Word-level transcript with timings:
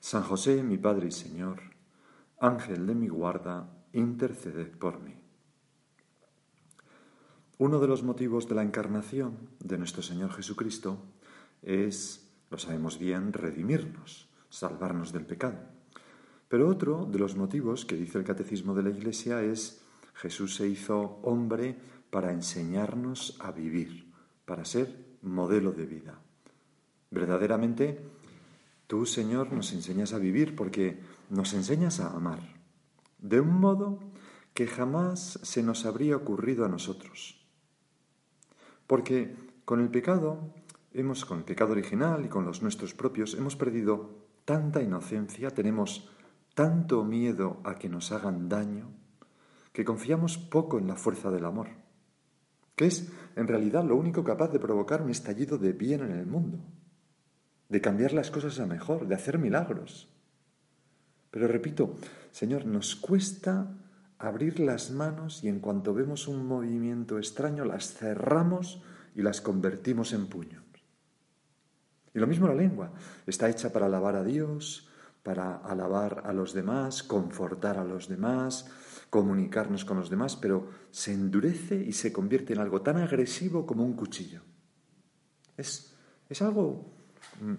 San 0.00 0.22
José, 0.22 0.62
mi 0.62 0.78
Padre 0.78 1.08
y 1.08 1.12
Señor, 1.12 1.60
Ángel 2.38 2.86
de 2.86 2.94
mi 2.94 3.08
guarda, 3.08 3.68
interceded 3.92 4.70
por 4.78 4.98
mí. 4.98 5.14
Uno 7.58 7.78
de 7.80 7.86
los 7.86 8.02
motivos 8.02 8.48
de 8.48 8.54
la 8.54 8.62
encarnación 8.62 9.36
de 9.58 9.76
nuestro 9.76 10.02
Señor 10.02 10.32
Jesucristo 10.32 10.96
es, 11.60 12.32
lo 12.50 12.56
sabemos 12.56 12.98
bien, 12.98 13.34
redimirnos, 13.34 14.30
salvarnos 14.48 15.12
del 15.12 15.26
pecado. 15.26 15.58
Pero 16.48 16.66
otro 16.66 17.04
de 17.04 17.18
los 17.18 17.36
motivos 17.36 17.84
que 17.84 17.96
dice 17.96 18.16
el 18.16 18.24
Catecismo 18.24 18.74
de 18.74 18.84
la 18.84 18.90
Iglesia 18.90 19.42
es 19.42 19.82
Jesús 20.14 20.56
se 20.56 20.66
hizo 20.66 21.20
hombre 21.22 21.76
para 22.10 22.32
enseñarnos 22.32 23.36
a 23.38 23.52
vivir, 23.52 24.10
para 24.46 24.64
ser 24.64 25.18
modelo 25.20 25.72
de 25.72 25.84
vida. 25.84 26.18
Verdaderamente, 27.10 28.00
Tú, 28.90 29.06
Señor, 29.06 29.52
nos 29.52 29.72
enseñas 29.72 30.12
a 30.14 30.18
vivir 30.18 30.56
porque 30.56 30.98
nos 31.28 31.54
enseñas 31.54 32.00
a 32.00 32.10
amar, 32.10 32.40
de 33.20 33.38
un 33.38 33.60
modo 33.60 34.00
que 34.52 34.66
jamás 34.66 35.38
se 35.44 35.62
nos 35.62 35.86
habría 35.86 36.16
ocurrido 36.16 36.64
a 36.64 36.68
nosotros. 36.68 37.46
Porque 38.88 39.36
con 39.64 39.78
el 39.78 39.90
pecado, 39.90 40.52
hemos, 40.92 41.24
con 41.24 41.38
el 41.38 41.44
pecado 41.44 41.70
original 41.70 42.24
y 42.24 42.28
con 42.28 42.44
los 42.44 42.62
nuestros 42.62 42.92
propios, 42.92 43.34
hemos 43.34 43.54
perdido 43.54 44.26
tanta 44.44 44.82
inocencia, 44.82 45.52
tenemos 45.52 46.10
tanto 46.56 47.04
miedo 47.04 47.60
a 47.62 47.76
que 47.76 47.88
nos 47.88 48.10
hagan 48.10 48.48
daño, 48.48 48.90
que 49.72 49.84
confiamos 49.84 50.36
poco 50.36 50.80
en 50.80 50.88
la 50.88 50.96
fuerza 50.96 51.30
del 51.30 51.44
amor, 51.44 51.68
que 52.74 52.86
es 52.86 53.12
en 53.36 53.46
realidad 53.46 53.84
lo 53.84 53.94
único 53.94 54.24
capaz 54.24 54.48
de 54.48 54.58
provocar 54.58 55.00
un 55.00 55.10
estallido 55.10 55.58
de 55.58 55.74
bien 55.74 56.00
en 56.00 56.10
el 56.10 56.26
mundo 56.26 56.58
de 57.70 57.80
cambiar 57.80 58.12
las 58.12 58.30
cosas 58.30 58.58
a 58.60 58.66
mejor, 58.66 59.06
de 59.06 59.14
hacer 59.14 59.38
milagros. 59.38 60.08
Pero 61.30 61.46
repito, 61.46 61.96
Señor, 62.32 62.66
nos 62.66 62.96
cuesta 62.96 63.68
abrir 64.18 64.60
las 64.60 64.90
manos 64.90 65.42
y 65.44 65.48
en 65.48 65.60
cuanto 65.60 65.94
vemos 65.94 66.28
un 66.28 66.46
movimiento 66.46 67.16
extraño 67.16 67.64
las 67.64 67.94
cerramos 67.94 68.82
y 69.14 69.22
las 69.22 69.40
convertimos 69.40 70.12
en 70.12 70.26
puños. 70.26 70.62
Y 72.12 72.18
lo 72.18 72.26
mismo 72.26 72.48
la 72.48 72.54
lengua, 72.54 72.92
está 73.26 73.48
hecha 73.48 73.72
para 73.72 73.86
alabar 73.86 74.16
a 74.16 74.24
Dios, 74.24 74.88
para 75.22 75.56
alabar 75.56 76.22
a 76.26 76.32
los 76.32 76.52
demás, 76.52 77.04
confortar 77.04 77.78
a 77.78 77.84
los 77.84 78.08
demás, 78.08 78.68
comunicarnos 79.10 79.84
con 79.84 79.96
los 79.96 80.10
demás, 80.10 80.34
pero 80.34 80.68
se 80.90 81.12
endurece 81.12 81.76
y 81.76 81.92
se 81.92 82.12
convierte 82.12 82.52
en 82.52 82.58
algo 82.58 82.82
tan 82.82 82.96
agresivo 82.96 83.64
como 83.64 83.84
un 83.84 83.94
cuchillo. 83.94 84.40
Es, 85.56 85.94
es 86.28 86.42
algo 86.42 86.99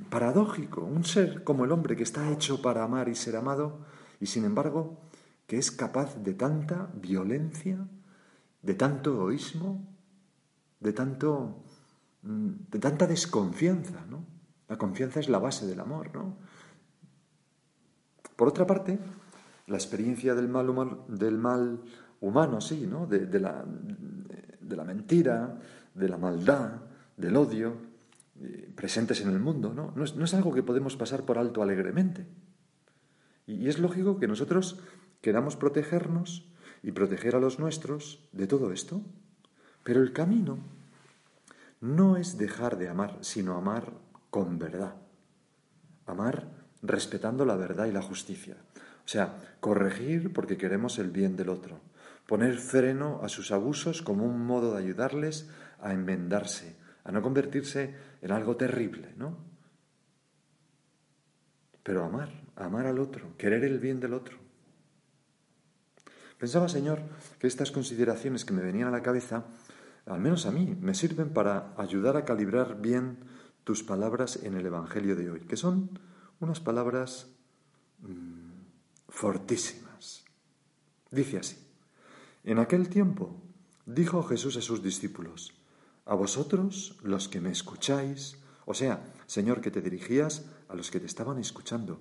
paradójico, 0.09 0.81
un 0.81 1.03
ser 1.03 1.43
como 1.43 1.65
el 1.65 1.71
hombre 1.71 1.95
que 1.95 2.03
está 2.03 2.29
hecho 2.31 2.61
para 2.61 2.83
amar 2.83 3.09
y 3.09 3.15
ser 3.15 3.35
amado, 3.35 3.79
y 4.19 4.27
sin 4.27 4.45
embargo 4.45 5.01
que 5.47 5.57
es 5.57 5.71
capaz 5.71 6.15
de 6.23 6.33
tanta 6.33 6.89
violencia, 6.93 7.77
de 8.61 8.73
tanto 8.73 9.11
egoísmo, 9.11 9.85
de, 10.79 10.93
tanto, 10.93 11.63
mm, 12.21 12.49
de 12.71 12.79
tanta 12.79 13.07
desconfianza. 13.07 14.05
¿no? 14.09 14.23
La 14.69 14.77
confianza 14.77 15.19
es 15.19 15.27
la 15.27 15.39
base 15.39 15.65
del 15.65 15.79
amor. 15.79 16.11
¿no? 16.13 16.37
Por 18.35 18.47
otra 18.47 18.65
parte, 18.65 18.97
la 19.67 19.75
experiencia 19.75 20.35
del 20.35 20.47
mal, 20.47 20.69
humano, 20.69 21.05
del 21.09 21.37
mal 21.37 21.81
humano, 22.21 22.61
sí, 22.61 22.87
¿no? 22.87 23.07
de, 23.07 23.39
la, 23.39 23.65
de 23.65 24.75
la 24.75 24.83
mentira, 24.83 25.59
de 25.93 26.07
la 26.07 26.17
maldad, 26.17 26.81
del 27.17 27.35
odio, 27.35 27.90
eh, 28.43 28.71
presentes 28.75 29.21
en 29.21 29.29
el 29.29 29.39
mundo, 29.39 29.73
¿no? 29.73 29.93
No 29.95 30.03
es, 30.03 30.33
algo 30.33 30.51
que 30.51 30.63
podemos 30.63 30.95
pasar 30.97 31.25
por 31.25 31.37
alto 31.37 31.61
alegremente. 31.61 32.25
Y, 33.45 33.67
es 33.67 33.77
lógico 33.77 34.19
que 34.19 34.27
nosotros 34.27 34.79
queramos 35.21 35.55
protegernos 35.55 36.49
y 36.81 36.91
proteger 36.91 37.35
a 37.35 37.39
los 37.39 37.59
nuestros 37.59 38.27
de 38.31 38.47
todo 38.47 38.71
esto. 38.71 39.01
Pero 39.83 40.01
el 40.01 40.11
camino 40.11 40.57
no 41.81 42.17
es 42.17 42.39
dejar 42.39 42.79
de 42.79 42.89
amar, 42.89 43.19
sino 43.21 43.55
amar 43.55 43.93
con 44.31 44.57
verdad. 44.57 44.95
Amar 46.07 46.49
respetando 46.81 47.45
la 47.45 47.55
verdad 47.55 47.85
y 47.85 47.91
la 47.91 48.01
justicia. 48.01 48.57
O 49.05 49.07
sea, 49.07 49.37
corregir 49.59 50.33
porque 50.33 50.57
queremos 50.57 50.97
el 50.97 51.11
bien 51.11 51.35
del 51.35 51.49
otro. 51.49 51.79
Poner 52.25 52.57
freno 52.57 53.19
a 53.21 53.29
sus 53.29 53.51
abusos 53.51 54.01
como 54.01 54.25
un 54.25 54.45
modo 54.45 54.73
de 54.73 54.79
ayudarles 54.79 55.47
a 55.79 55.93
enmendarse, 55.93 56.80
a 57.03 57.11
no 57.11 57.21
convertirse 57.21 57.95
en 58.21 58.31
algo 58.31 58.55
terrible, 58.55 59.13
¿no? 59.17 59.37
Pero 61.83 62.03
amar, 62.03 62.29
amar 62.55 62.85
al 62.85 62.99
otro, 62.99 63.35
querer 63.37 63.63
el 63.63 63.79
bien 63.79 63.99
del 63.99 64.13
otro. 64.13 64.37
Pensaba, 66.37 66.69
Señor, 66.69 67.01
que 67.39 67.47
estas 67.47 67.71
consideraciones 67.71 68.45
que 68.45 68.53
me 68.53 68.63
venían 68.63 68.87
a 68.87 68.91
la 68.91 69.03
cabeza, 69.03 69.45
al 70.05 70.19
menos 70.19 70.45
a 70.45 70.51
mí, 70.51 70.75
me 70.79 70.93
sirven 70.93 71.29
para 71.29 71.73
ayudar 71.77 72.17
a 72.17 72.25
calibrar 72.25 72.81
bien 72.81 73.17
tus 73.63 73.83
palabras 73.83 74.39
en 74.43 74.55
el 74.55 74.65
Evangelio 74.65 75.15
de 75.15 75.29
hoy, 75.29 75.41
que 75.41 75.57
son 75.57 75.99
unas 76.39 76.59
palabras 76.59 77.27
mm, 77.99 78.51
fortísimas. 79.07 80.23
Dice 81.11 81.37
así, 81.37 81.57
en 82.43 82.57
aquel 82.57 82.89
tiempo 82.89 83.39
dijo 83.85 84.23
Jesús 84.23 84.57
a 84.57 84.61
sus 84.61 84.81
discípulos, 84.81 85.53
a 86.05 86.15
vosotros 86.15 86.97
los 87.03 87.27
que 87.27 87.41
me 87.41 87.51
escucháis, 87.51 88.37
o 88.65 88.73
sea, 88.73 89.03
Señor, 89.27 89.61
que 89.61 89.71
te 89.71 89.81
dirigías 89.81 90.45
a 90.69 90.75
los 90.75 90.91
que 90.91 90.99
te 90.99 91.05
estaban 91.05 91.37
escuchando, 91.37 91.99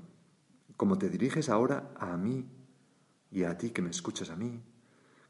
como 0.77 0.99
te 0.99 1.11
diriges 1.11 1.49
ahora 1.49 1.93
a 1.99 2.17
mí 2.17 2.49
y 3.31 3.45
a 3.45 3.57
ti 3.59 3.71
que 3.71 3.83
me 3.83 3.91
escuchas 3.91 4.31
a 4.31 4.37
mí, 4.37 4.63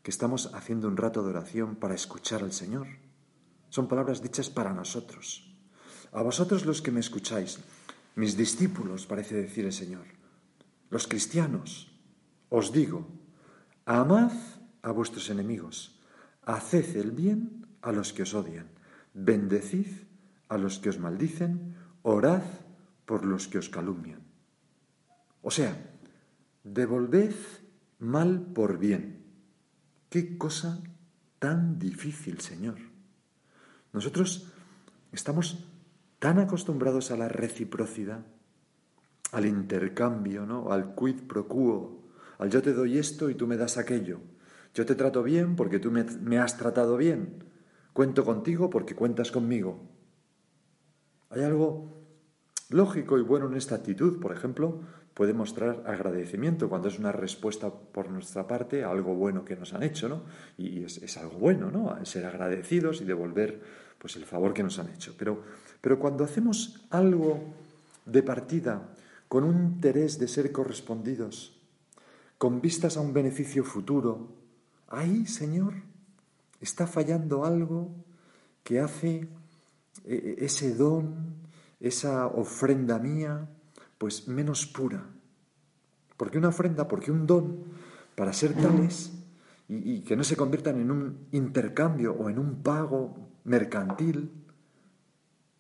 que 0.03 0.11
estamos 0.11 0.55
haciendo 0.55 0.89
un 0.89 0.97
rato 0.97 1.23
de 1.23 1.31
oración 1.31 1.77
para 1.77 1.95
escuchar 1.95 2.43
al 2.43 2.53
Señor. 2.53 2.87
Son 3.69 3.89
palabras 3.89 4.23
dichas 4.23 4.51
para 4.51 4.73
nosotros. 4.73 5.55
A 6.13 6.23
vosotros 6.23 6.65
los 6.65 6.83
que 6.83 6.91
me 6.91 7.01
escucháis, 7.01 7.59
mis 8.17 8.37
discípulos, 8.37 9.07
parece 9.07 9.35
decir 9.35 9.65
el 9.65 9.73
Señor, 9.73 10.07
los 10.89 11.07
cristianos, 11.07 11.93
os 12.49 12.73
digo, 12.73 13.07
amad 13.85 14.33
a 14.83 14.91
vuestros 14.91 15.31
enemigos, 15.31 16.01
haced 16.43 16.97
el 16.97 17.13
bien 17.13 17.60
a 17.83 17.93
los 17.93 18.13
que 18.13 18.23
os 18.23 18.35
odian, 18.35 18.69
bendecid 19.15 20.09
a 20.49 20.59
los 20.59 20.79
que 20.79 20.91
os 20.91 20.99
maldicen, 20.99 21.77
orad 22.03 22.43
por 23.07 23.25
los 23.25 23.49
que 23.49 23.59
os 23.59 23.69
calumnian. 23.69 24.21
O 25.43 25.51
sea, 25.51 25.73
devolved 26.65 27.35
mal 27.99 28.53
por 28.53 28.79
bien. 28.79 29.25
Qué 30.09 30.37
cosa 30.37 30.83
tan 31.39 31.79
difícil, 31.79 32.41
Señor. 32.41 32.77
Nosotros 33.93 34.53
estamos 35.13 35.67
tan 36.19 36.39
acostumbrados 36.39 37.11
a 37.11 37.17
la 37.17 37.29
reciprocidad, 37.29 38.27
al 39.33 39.47
intercambio, 39.47 40.45
¿no? 40.45 40.73
al 40.73 40.95
quid 40.95 41.23
pro 41.27 41.49
quo, 41.49 42.09
al 42.39 42.51
yo 42.51 42.61
te 42.63 42.73
doy 42.73 42.99
esto 42.99 43.31
y 43.31 43.35
tú 43.35 43.47
me 43.47 43.57
das 43.57 43.79
aquello. 43.79 44.21
Yo 44.75 44.87
te 44.87 44.95
trato 44.95 45.23
bien 45.23 45.57
porque 45.57 45.79
tú 45.79 45.91
me, 45.91 46.05
me 46.05 46.39
has 46.39 46.57
tratado 46.57 46.97
bien. 46.97 47.50
Cuento 47.93 48.25
contigo 48.25 48.71
porque 48.71 48.95
cuentas 48.95 49.31
conmigo. 49.31 49.81
Hay 51.31 51.43
algo 51.43 52.01
lógico 52.71 53.19
y 53.19 53.23
bueno 53.23 53.47
en 53.47 53.57
esta 53.57 53.75
actitud. 53.77 54.21
Por 54.21 54.33
ejemplo, 54.33 54.81
puede 55.15 55.35
mostrar 55.35 55.83
agradecimiento 55.87 56.69
cuando 56.69 56.89
es 56.89 56.99
una 56.99 57.13
respuesta 57.13 57.71
por 57.71 58.11
nuestra 58.11 58.47
parte 58.47 58.85
a 58.85 58.91
algo 58.91 59.15
bueno 59.15 59.45
que 59.45 59.57
nos 59.57 59.75
han 59.75 59.83
hecho, 59.83 60.09
¿no? 60.09 60.23
Y 60.57 60.85
es, 60.85 61.17
algo 61.19 61.39
bueno, 61.39 61.71
¿no? 61.71 62.05
Ser 62.05 62.27
agradecidos 62.27 63.01
y 63.01 63.05
devolver 63.05 63.61
pues 63.99 64.17
el 64.17 64.25
favor 64.25 64.55
que 64.55 64.63
nos 64.63 64.79
han 64.79 64.89
hecho. 64.89 65.15
Pero, 65.19 65.43
pero 65.81 65.99
cuando 65.99 66.25
hacemos 66.25 66.87
algo 66.91 67.41
de 68.07 68.23
partida 68.23 68.89
con 69.29 69.45
un 69.45 69.57
interés 69.57 70.19
de 70.19 70.27
ser 70.27 70.53
correspondidos, 70.53 71.61
con 72.39 72.61
vistas 72.61 72.97
a 72.97 73.01
un 73.01 73.13
beneficio 73.13 73.63
futuro, 73.65 74.29
ahí, 74.89 75.27
Señor, 75.27 75.75
está 76.61 76.87
fallando 76.87 77.45
algo 77.45 77.95
que 78.63 78.81
hace 78.81 79.29
e, 80.05 80.15
e, 80.15 80.45
ese 80.45 80.75
don, 80.75 81.41
esa 81.81 82.27
ofrenda 82.27 82.99
mía, 82.99 83.49
pues 83.99 84.29
menos 84.29 84.67
pura. 84.67 85.07
¿Por 86.17 86.31
qué 86.31 86.39
una 86.39 86.49
ofrenda? 86.49 86.87
¿Por 86.87 87.01
qué 87.01 87.11
un 87.11 87.27
don? 87.27 87.65
Para 88.15 88.33
ser 88.33 88.55
tales 88.55 89.13
y, 89.69 89.95
y 89.95 90.01
que 90.03 90.17
no 90.17 90.25
se 90.25 90.37
conviertan 90.37 90.81
en 90.81 90.91
un 90.91 91.29
intercambio 91.33 92.13
o 92.13 92.29
en 92.29 92.39
un 92.39 92.63
pago 92.63 93.31
mercantil, 93.45 94.31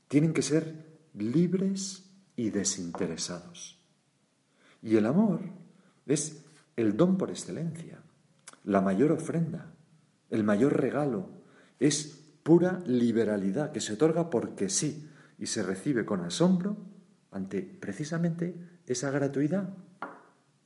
tienen 0.08 0.34
que 0.34 0.42
ser 0.42 1.00
libres 1.14 2.10
y 2.36 2.50
desinteresados. 2.50 3.78
Y 4.82 4.96
el 4.96 5.06
amor 5.06 5.40
es 6.06 6.44
el 6.76 6.96
don 6.96 7.16
por 7.16 7.30
excelencia, 7.30 8.02
la 8.64 8.80
mayor 8.80 9.12
ofrenda, 9.12 9.72
el 10.30 10.44
mayor 10.44 10.80
regalo, 10.80 11.28
es 11.78 12.20
pura 12.42 12.82
liberalidad 12.86 13.72
que 13.72 13.80
se 13.80 13.94
otorga 13.94 14.30
porque 14.30 14.68
sí 14.68 15.08
y 15.38 15.46
se 15.46 15.62
recibe 15.62 16.04
con 16.04 16.20
asombro 16.20 16.76
ante 17.32 17.62
precisamente 17.62 18.54
esa 18.86 19.10
gratuidad. 19.10 19.68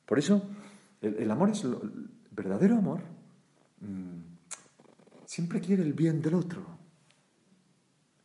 Por 0.07 0.19
eso, 0.19 0.43
el, 1.01 1.31
amor 1.31 1.51
es 1.51 1.65
el 1.65 1.77
verdadero 2.31 2.77
amor. 2.77 3.01
Mm, 3.81 5.27
siempre 5.27 5.61
quiere 5.61 5.83
el 5.83 5.93
bien 5.93 6.21
del 6.23 6.35
otro. 6.35 6.63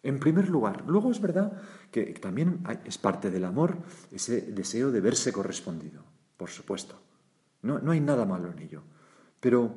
En 0.01 0.19
primer 0.19 0.49
lugar. 0.49 0.85
Luego 0.87 1.11
es 1.11 1.19
verdad 1.19 1.61
que 1.91 2.13
también 2.13 2.63
es 2.85 2.97
parte 2.97 3.29
del 3.29 3.45
amor 3.45 3.77
ese 4.11 4.41
deseo 4.41 4.91
de 4.91 5.01
verse 5.01 5.33
correspondido, 5.33 6.03
por 6.37 6.49
supuesto. 6.49 7.01
No, 7.61 7.79
no 7.79 7.91
hay 7.91 7.99
nada 7.99 8.25
malo 8.25 8.51
en 8.51 8.59
ello. 8.59 8.81
Pero, 9.39 9.75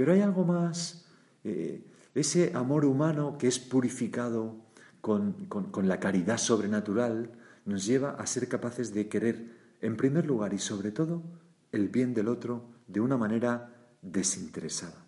pero 0.00 0.14
hay 0.14 0.22
algo 0.22 0.46
más, 0.46 1.04
eh, 1.44 1.84
ese 2.14 2.52
amor 2.54 2.86
humano 2.86 3.36
que 3.36 3.48
es 3.48 3.58
purificado 3.58 4.56
con, 5.02 5.44
con 5.44 5.88
la 5.88 6.00
caridad 6.00 6.38
sobrenatural, 6.38 7.32
nos 7.66 7.84
lleva 7.84 8.12
a 8.12 8.26
ser 8.26 8.48
capaces 8.48 8.94
de 8.94 9.10
querer, 9.10 9.58
en 9.82 9.98
primer 9.98 10.24
lugar 10.24 10.54
y 10.54 10.58
sobre 10.58 10.90
todo, 10.90 11.22
el 11.70 11.90
bien 11.90 12.14
del 12.14 12.28
otro 12.28 12.70
de 12.86 13.00
una 13.00 13.18
manera 13.18 13.74
desinteresada. 14.00 15.04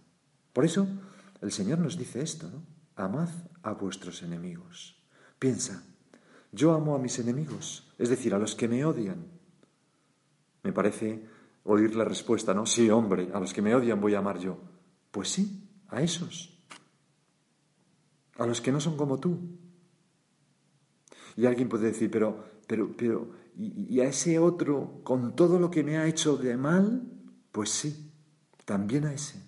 Por 0.52 0.66
eso 0.66 0.86
el 1.40 1.52
Señor 1.52 1.78
nos 1.78 1.96
dice 1.96 2.20
esto. 2.20 2.50
Amad 2.94 3.30
a 3.62 3.72
vuestros 3.72 4.22
enemigos. 4.22 5.02
Piensa, 5.38 5.84
yo 6.52 6.74
amo 6.74 6.94
a 6.94 6.98
mis 6.98 7.18
enemigos, 7.18 7.90
es 7.96 8.10
decir, 8.10 8.34
a 8.34 8.38
los 8.38 8.54
que 8.54 8.68
me 8.68 8.84
odian. 8.84 9.24
Me 10.62 10.74
parece 10.74 11.24
oír 11.64 11.96
la 11.96 12.04
respuesta, 12.04 12.52
¿no? 12.52 12.66
Sí, 12.66 12.90
hombre, 12.90 13.30
a 13.32 13.40
los 13.40 13.54
que 13.54 13.62
me 13.62 13.74
odian 13.74 13.98
voy 13.98 14.16
a 14.16 14.18
amar 14.18 14.38
yo. 14.38 14.58
Pues 15.12 15.29
sí, 15.29 15.69
a 15.88 16.03
esos. 16.03 16.59
A 18.38 18.47
los 18.47 18.61
que 18.61 18.73
no 18.73 18.81
son 18.81 18.97
como 18.97 19.20
tú. 19.20 19.38
Y 21.37 21.47
alguien 21.47 21.69
puede 21.69 21.87
decir, 21.87 22.11
pero, 22.11 22.44
pero, 22.67 22.94
pero, 22.97 23.31
y, 23.56 24.00
a 24.00 24.05
ese 24.05 24.38
otro, 24.38 25.00
con 25.05 25.37
todo 25.37 25.61
lo 25.61 25.70
que 25.70 25.85
me 25.85 25.99
ha 25.99 26.06
hecho 26.06 26.37
de 26.37 26.56
mal, 26.56 27.03
pues 27.53 27.70
sí, 27.70 28.11
también 28.64 29.05
a 29.05 29.12
ese. 29.12 29.41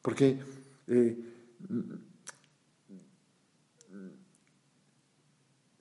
Porque 0.00 0.40
eh, 0.86 1.18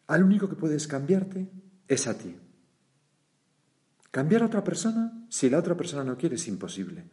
al 0.08 0.24
único 0.24 0.50
que 0.50 0.56
puedes 0.56 0.88
cambiarte 0.88 1.50
es 1.88 2.08
a 2.08 2.18
ti. 2.18 2.36
Cambiar 4.12 4.42
a 4.42 4.48
otra 4.48 4.64
persona, 4.64 5.26
si 5.30 5.50
la 5.52 5.60
otra 5.60 5.78
persona 5.78 6.04
no 6.04 6.18
quiere, 6.18 6.36
es 6.36 6.48
imposible, 6.48 7.06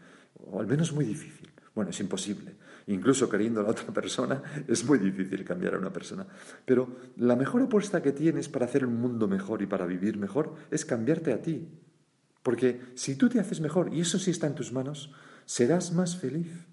o 0.50 0.60
al 0.60 0.66
menos 0.66 0.93
muy 0.93 1.04
difícil. 1.04 1.50
Bueno, 1.75 1.90
es 1.90 2.00
imposible. 2.00 2.54
Incluso 2.87 3.28
queriendo 3.28 3.60
a 3.60 3.64
la 3.64 3.70
otra 3.70 3.93
persona, 3.93 4.43
es 4.69 4.84
muy 4.84 4.98
difícil 4.98 5.44
cambiar 5.44 5.75
a 5.75 5.78
una 5.78 5.93
persona. 5.93 6.26
Pero 6.64 6.88
la 7.16 7.37
mejor 7.37 7.62
apuesta 7.62 8.02
que 8.02 8.12
tienes 8.12 8.48
para 8.48 8.66
hacer 8.66 8.87
un 8.87 9.00
mundo 9.00 9.28
mejor 9.28 9.62
y 9.62 9.66
para 9.66 9.87
vivir 9.87 10.16
mejor 10.16 10.54
es 10.70 10.84
cambiarte 10.84 11.32
a 11.32 11.43
ti. 11.43 11.69
Porque 12.43 12.81
si 12.94 13.16
tú 13.16 13.28
te 13.28 13.40
haces 13.40 13.60
mejor, 13.60 13.93
y 13.93 14.00
eso 14.00 14.19
sí 14.19 14.31
está 14.31 14.46
en 14.46 14.54
tus 14.54 14.72
manos, 14.72 15.12
serás 15.44 15.93
más 15.93 16.16
feliz. 16.16 16.66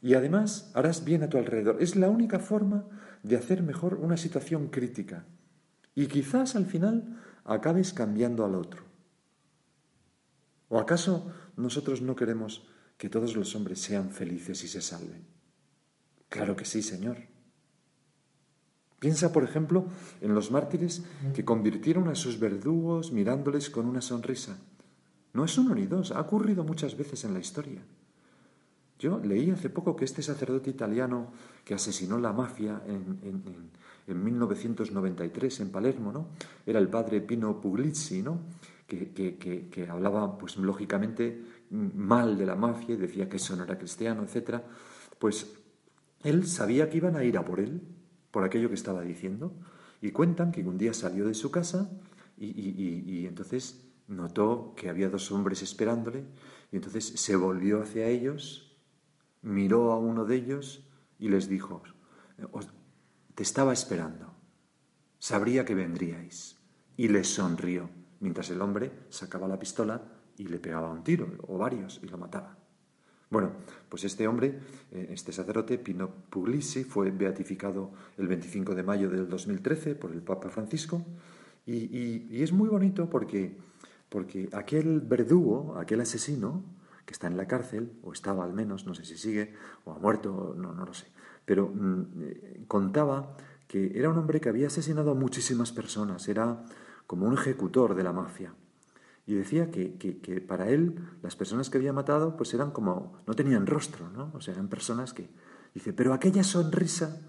Y 0.00 0.14
además 0.14 0.70
harás 0.74 1.04
bien 1.04 1.22
a 1.22 1.28
tu 1.28 1.36
alrededor. 1.36 1.76
Es 1.80 1.96
la 1.96 2.08
única 2.08 2.38
forma 2.38 2.84
de 3.22 3.36
hacer 3.36 3.62
mejor 3.62 3.94
una 3.94 4.16
situación 4.16 4.68
crítica. 4.68 5.24
Y 5.94 6.06
quizás 6.06 6.56
al 6.56 6.66
final 6.66 7.20
acabes 7.44 7.92
cambiando 7.92 8.44
al 8.44 8.54
otro. 8.54 8.84
¿O 10.68 10.78
acaso 10.78 11.30
nosotros 11.56 12.02
no 12.02 12.16
queremos 12.16 12.62
que 12.96 13.08
todos 13.08 13.36
los 13.36 13.54
hombres 13.54 13.80
sean 13.80 14.10
felices 14.10 14.62
y 14.64 14.68
se 14.68 14.80
salven? 14.80 15.26
Claro 16.28 16.56
que 16.56 16.64
sí, 16.64 16.82
Señor. 16.82 17.18
Piensa, 18.98 19.32
por 19.32 19.42
ejemplo, 19.42 19.86
en 20.20 20.34
los 20.34 20.52
mártires 20.52 21.02
que 21.34 21.44
convirtieron 21.44 22.08
a 22.08 22.14
sus 22.14 22.38
verdugos 22.38 23.10
mirándoles 23.10 23.68
con 23.68 23.86
una 23.86 24.00
sonrisa. 24.00 24.56
No 25.32 25.44
es 25.44 25.58
uno 25.58 25.74
ni 25.74 25.86
dos, 25.86 26.12
ha 26.12 26.20
ocurrido 26.20 26.62
muchas 26.62 26.96
veces 26.96 27.24
en 27.24 27.34
la 27.34 27.40
historia. 27.40 27.82
Yo 28.98 29.18
leí 29.18 29.50
hace 29.50 29.70
poco 29.70 29.96
que 29.96 30.04
este 30.04 30.22
sacerdote 30.22 30.70
italiano 30.70 31.32
que 31.64 31.74
asesinó 31.74 32.16
la 32.18 32.32
mafia 32.32 32.80
en, 32.86 33.18
en, 34.06 34.24
1993 34.24 35.60
en 35.60 35.70
Palermo, 35.70 36.12
¿no? 36.12 36.28
Era 36.64 36.78
el 36.78 36.88
padre 36.88 37.20
Pino 37.20 37.60
Puglisi, 37.60 38.22
¿no? 38.22 38.38
Que, 38.86 39.68
que, 39.70 39.88
hablaba, 39.88 40.36
pues 40.36 40.56
lógicamente, 40.58 41.42
mal 41.70 42.36
de 42.36 42.44
la 42.44 42.54
mafia 42.54 42.94
y 42.94 42.98
decía 42.98 43.28
que 43.28 43.36
eso 43.36 43.56
no 43.56 43.64
era 43.64 43.78
cristiano, 43.78 44.22
etc. 44.22 44.60
Pues 45.18 45.54
él 46.22 46.46
sabía 46.46 46.90
que 46.90 46.98
iban 46.98 47.16
a 47.16 47.24
ir 47.24 47.38
a 47.38 47.44
por 47.44 47.58
él, 47.60 47.80
por 48.30 48.44
aquello 48.44 48.68
que 48.68 48.74
estaba 48.74 49.00
diciendo, 49.00 49.54
y 50.02 50.10
cuentan 50.10 50.52
que 50.52 50.62
un 50.62 50.76
día 50.76 50.92
salió 50.92 51.26
de 51.26 51.34
su 51.34 51.50
casa 51.50 51.90
y, 52.36 52.48
y 52.50 53.26
entonces 53.26 53.88
notó 54.08 54.74
que 54.76 54.90
había 54.90 55.08
dos 55.08 55.32
hombres 55.32 55.62
esperándole, 55.62 56.24
y 56.70 56.76
entonces 56.76 57.04
se 57.16 57.36
volvió 57.36 57.80
hacia 57.82 58.08
ellos 58.08 58.72
miró 59.42 59.92
a 59.92 59.98
uno 59.98 60.24
de 60.24 60.36
ellos 60.36 60.88
y 61.18 61.28
les 61.28 61.48
dijo, 61.48 61.82
te 63.34 63.42
estaba 63.42 63.72
esperando, 63.72 64.34
sabría 65.18 65.64
que 65.64 65.74
vendríais. 65.74 66.58
Y 66.96 67.08
les 67.08 67.28
sonrió, 67.34 67.88
mientras 68.22 68.50
el 68.50 68.62
hombre 68.62 68.90
sacaba 69.10 69.46
la 69.46 69.58
pistola 69.58 70.00
y 70.38 70.44
le 70.44 70.58
pegaba 70.58 70.90
un 70.90 71.04
tiro, 71.04 71.28
o 71.46 71.58
varios, 71.58 72.00
y 72.02 72.06
lo 72.06 72.16
mataba. 72.16 72.56
Bueno, 73.28 73.52
pues 73.88 74.04
este 74.04 74.26
hombre, 74.26 74.58
eh, 74.90 75.08
este 75.10 75.32
sacerdote, 75.32 75.78
Pino 75.78 76.08
Puglisi, 76.30 76.84
fue 76.84 77.10
beatificado 77.10 77.92
el 78.16 78.28
25 78.28 78.74
de 78.74 78.82
mayo 78.82 79.10
del 79.10 79.28
2013 79.28 79.94
por 79.94 80.12
el 80.12 80.22
Papa 80.22 80.48
Francisco, 80.48 81.04
y, 81.64 82.26
y 82.36 82.42
es 82.42 82.52
muy 82.52 82.68
bonito 82.68 83.08
porque, 83.08 83.56
porque 84.08 84.48
aquel 84.52 85.00
verdugo, 85.00 85.76
aquel 85.78 86.00
asesino, 86.00 86.64
que 87.06 87.12
está 87.12 87.26
en 87.26 87.36
la 87.36 87.46
cárcel, 87.46 87.92
o 88.02 88.12
estaba 88.12 88.44
al 88.44 88.52
menos, 88.52 88.86
no 88.86 88.94
sé 88.94 89.04
si 89.04 89.16
sigue, 89.16 89.54
o 89.84 89.92
ha 89.92 89.98
muerto, 89.98 90.54
no, 90.56 90.72
no 90.72 90.84
lo 90.84 90.94
sé, 90.94 91.06
pero 91.44 91.68
mm, 91.68 92.04
eh, 92.20 92.64
contaba 92.68 93.36
que 93.66 93.98
era 93.98 94.10
un 94.10 94.18
hombre 94.18 94.40
que 94.40 94.48
había 94.48 94.66
asesinado 94.66 95.12
a 95.12 95.14
muchísimas 95.14 95.72
personas, 95.72 96.28
era 96.28 96.64
como 97.12 97.26
un 97.26 97.34
ejecutor 97.34 97.94
de 97.94 98.02
la 98.02 98.14
mafia. 98.14 98.54
Y 99.26 99.34
decía 99.34 99.70
que, 99.70 99.98
que, 99.98 100.40
para 100.40 100.70
él 100.70 100.98
las 101.20 101.36
personas 101.36 101.68
que 101.68 101.76
había 101.76 101.92
matado 101.92 102.38
pues 102.38 102.54
eran 102.54 102.70
como, 102.70 103.22
no 103.26 103.34
tenían 103.34 103.66
rostro, 103.66 104.08
¿no? 104.08 104.32
O 104.32 104.40
sea, 104.40 104.54
eran 104.54 104.68
personas 104.68 105.12
que... 105.12 105.28
Dice, 105.74 105.92
pero 105.92 106.14
aquella 106.14 106.42
sonrisa 106.42 107.20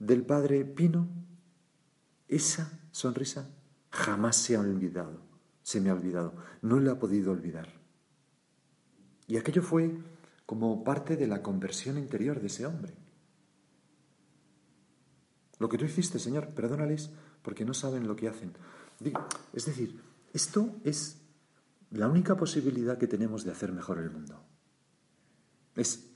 del 0.00 0.26
padre 0.26 0.64
Pino, 0.64 1.06
esa 2.26 2.80
sonrisa 2.90 3.48
jamás 3.90 4.38
se 4.38 4.56
ha 4.56 4.60
olvidado, 4.60 5.20
se 5.62 5.80
me 5.80 5.90
ha 5.90 5.94
olvidado, 5.94 6.34
no 6.60 6.80
la 6.80 6.90
ha 6.90 6.98
podido 6.98 7.30
olvidar. 7.30 7.68
Y 9.28 9.36
aquello 9.36 9.62
fue 9.62 9.96
como 10.46 10.82
parte 10.82 11.16
de 11.16 11.28
la 11.28 11.44
conversión 11.44 11.96
interior 11.96 12.40
de 12.40 12.48
ese 12.48 12.66
hombre. 12.66 12.92
Lo 15.60 15.68
que 15.68 15.78
tú 15.78 15.84
hiciste, 15.84 16.18
Señor, 16.18 16.48
perdónales 16.48 17.12
porque 17.42 17.64
no 17.64 17.72
saben 17.72 18.08
lo 18.08 18.16
que 18.16 18.26
hacen. 18.26 18.52
Es 19.52 19.66
decir, 19.66 20.00
esto 20.32 20.74
es 20.84 21.20
la 21.90 22.08
única 22.08 22.36
posibilidad 22.36 22.98
que 22.98 23.06
tenemos 23.06 23.44
de 23.44 23.52
hacer 23.52 23.72
mejor 23.72 23.98
el 23.98 24.10
mundo. 24.10 24.42
Es 25.74 26.10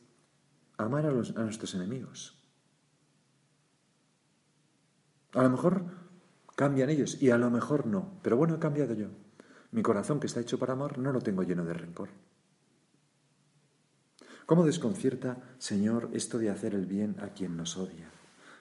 amar 0.76 1.06
a, 1.06 1.12
nuestros 1.12 1.75
enemigos. 1.75 2.37
A 5.32 5.42
lo 5.42 5.50
mejor 5.50 5.84
cambian 6.56 6.90
ellos 6.90 7.20
y 7.22 7.30
a 7.30 7.38
lo 7.38 7.50
mejor 7.50 7.87
no. 7.87 8.18
Pero 8.22 8.37
bueno, 8.37 8.56
he 8.56 8.58
cambiado 8.58 8.94
yo. 8.94 9.08
Mi 9.72 9.82
corazón 9.82 10.18
que 10.18 10.26
está 10.26 10.40
hecho 10.40 10.58
para 10.58 10.72
amar 10.72 10.99
no 10.99 11.12
lo 11.12 11.20
tengo 11.20 11.42
lleno 11.42 11.64
de 11.64 11.75
rencor. 11.75 12.08
¿Cómo 14.46 14.64
desconcierta, 14.64 15.54
Señor, 15.58 16.10
esto 16.12 16.38
de 16.38 16.50
hacer 16.50 16.75
el 16.75 16.87
bien 16.87 17.16
a 17.20 17.28
quien 17.28 17.56
nos 17.56 17.76
odia? 17.76 18.10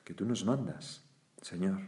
Que 0.03 0.13
tú 0.13 0.25
nos 0.25 0.45
mandas, 0.45 1.03
Señor. 1.41 1.81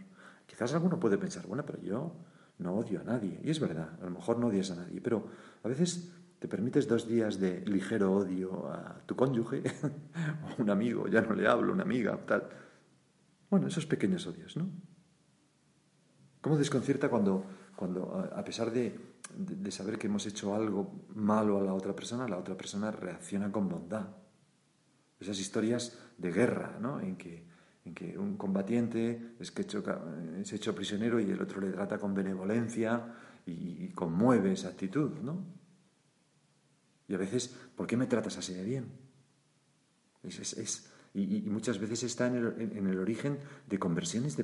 Quizás 0.52 0.74
alguno 0.74 1.00
puede 1.00 1.18
pensar, 1.18 1.48
bueno, 1.48 1.66
pero 1.66 1.82
yo 1.82 2.14
no 2.58 2.74
odio 2.76 3.00
a 3.00 3.06
nadie. 3.06 3.40
Y 3.42 3.52
es 3.52 3.60
verdad, 3.62 3.98
a 4.02 4.04
lo 4.04 4.12
mejor 4.12 4.38
no 4.38 4.48
odias 4.48 4.70
a 4.72 4.76
nadie, 4.76 5.00
pero 5.00 5.26
a 5.64 5.68
veces 5.70 6.12
te 6.40 6.50
permites 6.50 6.90
dos 6.90 7.08
días 7.08 7.40
de 7.40 7.62
ligero 7.62 8.12
odio 8.12 8.68
a 8.68 9.02
tu 9.06 9.16
cónyuge 9.16 9.64
o 10.44 10.48
a 10.50 10.56
un 10.62 10.70
amigo, 10.70 11.08
ya 11.08 11.22
no 11.22 11.34
le 11.36 11.48
hablo, 11.48 11.72
una 11.72 11.84
amiga, 11.84 12.20
tal. 12.28 12.50
Bueno, 13.50 13.68
esos 13.68 13.86
pequeños 13.86 14.28
odios, 14.28 14.58
¿no? 14.58 14.68
¿Cómo 16.42 16.58
desconcierta 16.58 17.08
cuando, 17.08 17.46
cuando 17.78 18.30
a 18.36 18.44
pesar 18.44 18.72
de, 18.72 19.00
de, 19.34 19.72
saber 19.72 19.98
que 19.98 20.08
hemos 20.08 20.26
hecho 20.26 20.54
algo 20.54 21.06
malo 21.16 21.60
a 21.60 21.62
la 21.62 21.74
otra 21.74 21.96
persona, 21.96 22.28
la 22.28 22.38
otra 22.38 22.58
persona 22.58 22.92
reacciona 22.92 23.54
con 23.54 23.70
bondad. 23.70 24.18
Esas 25.18 25.40
historias 25.40 25.98
de 26.18 26.30
guerra, 26.34 26.78
¿no? 26.82 27.00
En 27.00 27.16
que, 27.16 27.51
en 27.86 27.94
que 27.94 28.18
un 28.18 28.38
combatiente 28.38 29.34
es, 29.40 29.52
que 29.52 29.64
hecho, 29.64 29.84
es 30.40 30.54
hecho 30.54 30.76
prisionero 30.76 31.20
y 31.20 31.32
el 31.32 31.42
otro 31.42 31.60
le 31.62 31.72
trata 31.72 31.98
con 31.98 32.14
benevolencia 32.14 33.16
y, 33.46 33.90
conmueve 33.90 34.54
esa 34.54 34.70
actitud, 34.70 35.12
¿no? 35.22 35.44
Y 37.08 37.14
a 37.14 37.18
veces, 37.18 37.54
¿por 37.76 37.88
qué 37.88 37.98
me 37.98 38.08
tratas 38.08 38.38
así 38.38 38.54
de 38.54 38.64
bien? 38.64 38.86
Y, 41.14 41.42
muchas 41.50 41.80
veces 41.80 42.04
está 42.04 42.28
en 42.28 42.36
el, 42.88 43.00
origen 43.00 43.40
de 43.68 43.80
conversiones 43.80 44.38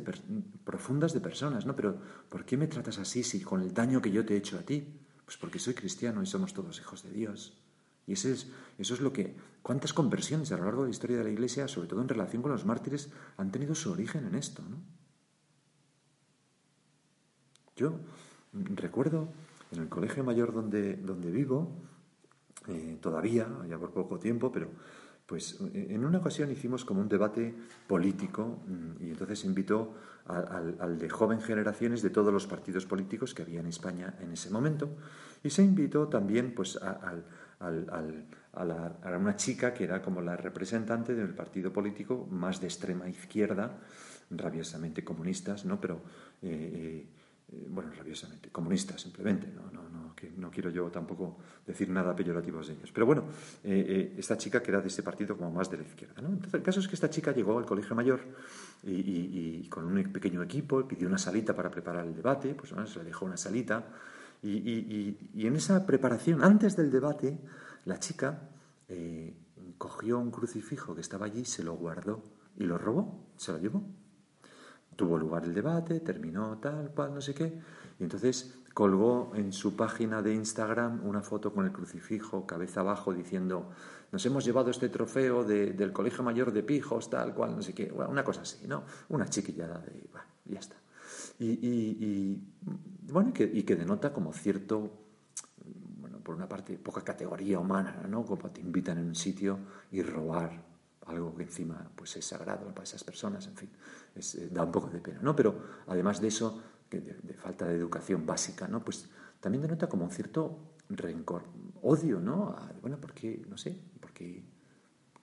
profundas 0.66 1.14
de 1.14 1.22
personas, 1.22 1.66
¿no? 1.66 1.76
Pero 1.76 2.02
¿por 2.30 2.44
qué 2.44 2.58
me 2.58 2.68
tratas 2.68 2.98
así 2.98 3.24
si 3.24 3.42
con 3.42 3.62
el 3.62 3.74
daño 3.74 4.02
que 4.02 4.12
yo 4.12 4.26
te 4.26 4.34
he 4.34 4.38
hecho 4.38 4.58
a 4.58 4.64
ti? 4.64 5.00
Pues 5.24 5.38
porque 5.38 5.60
soy 5.60 5.76
cristiano 5.76 6.24
y 6.24 6.26
somos 6.26 6.54
todos 6.54 6.80
hijos 6.80 7.04
de 7.04 7.12
Dios. 7.12 7.67
Y 8.08 8.14
eso 8.14 8.30
es, 8.30 8.48
eso 8.80 8.94
es 8.94 9.02
lo 9.02 9.14
que... 9.14 9.36
¿Cuántas 9.62 9.92
conversiones 9.92 10.52
a 10.54 10.58
lo 10.58 10.64
largo 10.64 10.84
de 10.84 10.88
la 10.88 10.92
historia 10.92 11.18
de 11.18 11.26
la 11.26 11.30
Iglesia, 11.30 11.68
sobre 11.68 11.90
todo 11.90 12.02
en 12.02 12.08
relación 12.08 12.42
con 12.42 12.52
los 12.52 12.66
mártires, 12.66 13.12
han 13.36 13.52
tenido 13.52 13.76
su 13.76 13.92
origen 13.92 14.26
en 14.26 14.36
esto? 14.36 14.64
¿no? 14.68 14.78
Yo 17.76 18.00
recuerdo 18.54 19.28
en 19.72 19.82
el 19.82 19.90
colegio 19.90 20.24
mayor 20.24 20.54
donde, 20.54 20.96
donde 20.96 21.30
vivo, 21.32 21.70
eh, 22.68 22.98
todavía, 23.02 23.48
ya 23.70 23.78
por 23.78 23.92
poco 23.92 24.18
tiempo, 24.18 24.52
pero 24.52 24.70
pues 25.28 25.60
en 25.74 26.06
una 26.06 26.20
ocasión 26.20 26.50
hicimos 26.50 26.86
como 26.86 27.02
un 27.02 27.10
debate 27.10 27.54
político 27.86 28.62
mm, 28.66 29.04
y 29.04 29.10
entonces 29.10 29.44
invitó 29.44 29.94
al, 30.26 30.98
de 30.98 31.10
joven 31.10 31.42
generaciones 31.42 32.02
de 32.02 32.10
todos 32.10 32.34
los 32.34 32.48
partidos 32.48 32.86
políticos 32.86 33.34
que 33.34 33.44
había 33.44 33.60
en 33.60 33.68
España 33.68 34.16
en 34.22 34.32
ese 34.32 34.50
momento 34.50 34.90
y 35.44 35.50
se 35.50 35.64
invitó 35.64 36.08
también 36.08 36.54
pues 36.56 36.78
a, 36.78 37.16
una 37.60 39.36
chica 39.36 39.74
que 39.74 39.84
era 39.84 40.02
como 40.02 40.22
la 40.22 40.38
representante 40.38 41.16
del 41.16 41.34
partido 41.34 41.72
político 41.72 42.28
más 42.30 42.62
de 42.62 42.68
extrema 42.68 43.08
izquierda, 43.10 43.78
rabiosamente 44.32 45.04
comunistas, 45.04 45.66
¿no? 45.66 45.80
Pero 45.80 46.02
eh, 46.42 47.06
eh, 47.50 47.66
bueno, 47.70 47.92
rabiosamente, 47.98 48.50
comunistas 48.50 49.00
simplemente, 49.00 49.48
no, 49.48 49.72
no, 49.72 49.88
no, 49.88 50.14
no 50.36 50.52
quiero 50.52 50.70
yo 50.70 50.88
tampoco 50.90 51.38
decir 51.66 51.90
nada 51.90 52.14
peyorativo 52.14 52.62
de 52.62 52.74
ellos. 52.74 52.92
Pero 52.92 53.06
bueno, 53.06 53.24
eh, 53.64 53.86
eh, 53.88 54.16
esta 54.18 54.38
chica 54.38 54.62
que 54.62 54.72
era 54.72 54.82
de 54.82 54.90
ese 54.90 55.02
partido 55.02 55.38
como 55.38 55.52
más 55.52 55.72
de 55.72 55.78
la 55.78 55.84
izquierda. 55.84 56.22
¿no? 56.22 56.28
Entonces, 56.28 56.54
el 56.56 56.62
caso 56.62 56.82
es 56.82 56.88
que 56.90 56.96
esta 56.96 57.10
chica 57.10 57.32
llegó 57.32 57.58
al 57.58 57.66
colegio 57.66 57.96
mayor 57.96 58.20
y, 58.84 59.66
con 59.70 59.86
un 59.86 60.12
pequeño 60.12 60.44
equipo, 60.44 60.86
pidió 60.86 61.08
una 61.08 61.18
salita 61.18 61.56
para 61.56 61.72
preparar 61.72 62.06
el 62.06 62.16
debate, 62.16 62.54
pues 62.54 62.72
bueno, 62.74 62.86
se 62.86 63.00
le 63.00 63.06
dejó 63.06 63.26
una 63.26 63.38
salita. 63.38 63.86
Y, 64.44 65.18
en 65.36 65.56
esa 65.56 65.86
preparación, 65.86 66.44
antes 66.44 66.76
del 66.76 66.92
debate, 66.92 67.38
la 67.86 68.00
chica 68.00 68.50
cogió 69.78 70.20
un 70.20 70.32
crucifijo 70.32 70.96
que 70.96 71.02
estaba 71.02 71.26
allí, 71.26 71.46
se 71.46 71.64
lo 71.64 71.76
guardó 71.76 72.24
y 72.58 72.64
lo 72.64 72.78
robó, 72.78 73.26
se 73.38 73.52
lo 73.52 73.60
llevó. 73.60 73.84
Tuvo 74.96 75.18
lugar 75.18 75.44
el 75.44 75.54
debate, 75.54 76.00
terminó 76.00 76.58
tal, 76.58 76.92
cual, 76.92 77.14
no 77.14 77.22
sé 77.22 77.36
qué, 77.36 77.62
y 78.00 78.04
entonces 78.04 78.56
colgó 78.74 79.32
en 79.36 79.54
su 79.54 79.76
página 79.76 80.22
de 80.22 80.34
Instagram 80.34 81.04
una 81.04 81.22
foto 81.22 81.54
con 81.54 81.66
el 81.66 81.72
crucifijo, 81.72 82.46
cabeza 82.46 82.82
abajo, 82.82 83.14
diciendo, 83.14 83.70
nos 84.12 84.26
hemos 84.26 84.46
llevado 84.46 84.72
este 84.72 84.90
trofeo 84.90 85.44
del 85.44 85.92
Colegio 85.92 86.24
Mayor 86.24 86.52
de 86.52 86.64
Pijos, 86.64 87.10
tal 87.10 87.34
cual, 87.34 87.56
no 87.56 87.62
sé 87.62 87.74
qué, 87.74 87.92
una 87.92 88.24
cosa 88.24 88.42
así, 88.42 88.68
¿no? 88.68 88.84
Una 89.10 89.28
chiquillada 89.28 89.80
de, 89.80 90.08
bueno, 90.12 90.28
ya 90.46 90.60
está. 90.60 90.76
Y, 91.40 92.40
bueno, 93.12 93.32
que, 93.34 93.44
y 93.44 93.64
que 93.64 93.76
denota 93.76 94.12
como 94.12 94.34
cierto, 94.34 94.92
bueno, 96.00 96.20
por 96.20 96.36
una 96.36 96.50
parte, 96.50 96.78
poca 96.78 97.02
categoría 97.02 97.60
humana, 97.60 98.06
¿no? 98.10 98.26
Como 98.26 98.50
te 98.50 98.62
invitan 98.62 98.98
en 98.98 99.08
un 99.08 99.16
sitio 99.16 99.60
y 99.92 100.02
robar 100.02 100.66
algo 101.08 101.36
que 101.36 101.44
encima 101.44 101.90
pues 101.96 102.18
es 102.18 102.26
sagrado 102.26 102.68
para 102.68 102.84
esas 102.84 103.04
personas, 103.04 103.48
en 103.48 103.56
fin, 103.56 103.70
eh, 104.16 104.50
da 104.52 104.64
un 104.64 104.72
poco 104.72 104.90
de 104.90 105.00
pena, 105.00 105.20
¿no? 105.22 105.36
Pero 105.36 105.56
además 105.88 106.20
de 106.22 106.28
eso, 106.28 106.62
de, 106.92 107.34
falta 107.36 107.66
de 107.66 107.76
educación 107.76 108.26
básica, 108.26 108.68
¿no? 108.68 108.84
Pues 108.84 109.10
también 109.40 109.62
denota 109.62 109.88
como 109.88 110.06
un 110.06 110.12
cierto 110.12 110.58
rencor, 110.90 111.44
odio, 111.82 112.20
¿no? 112.20 112.56
bueno, 112.82 112.98
¿por 112.98 113.14
qué? 113.14 113.46
No 113.50 113.58
sé, 113.58 113.78
¿por 114.00 114.12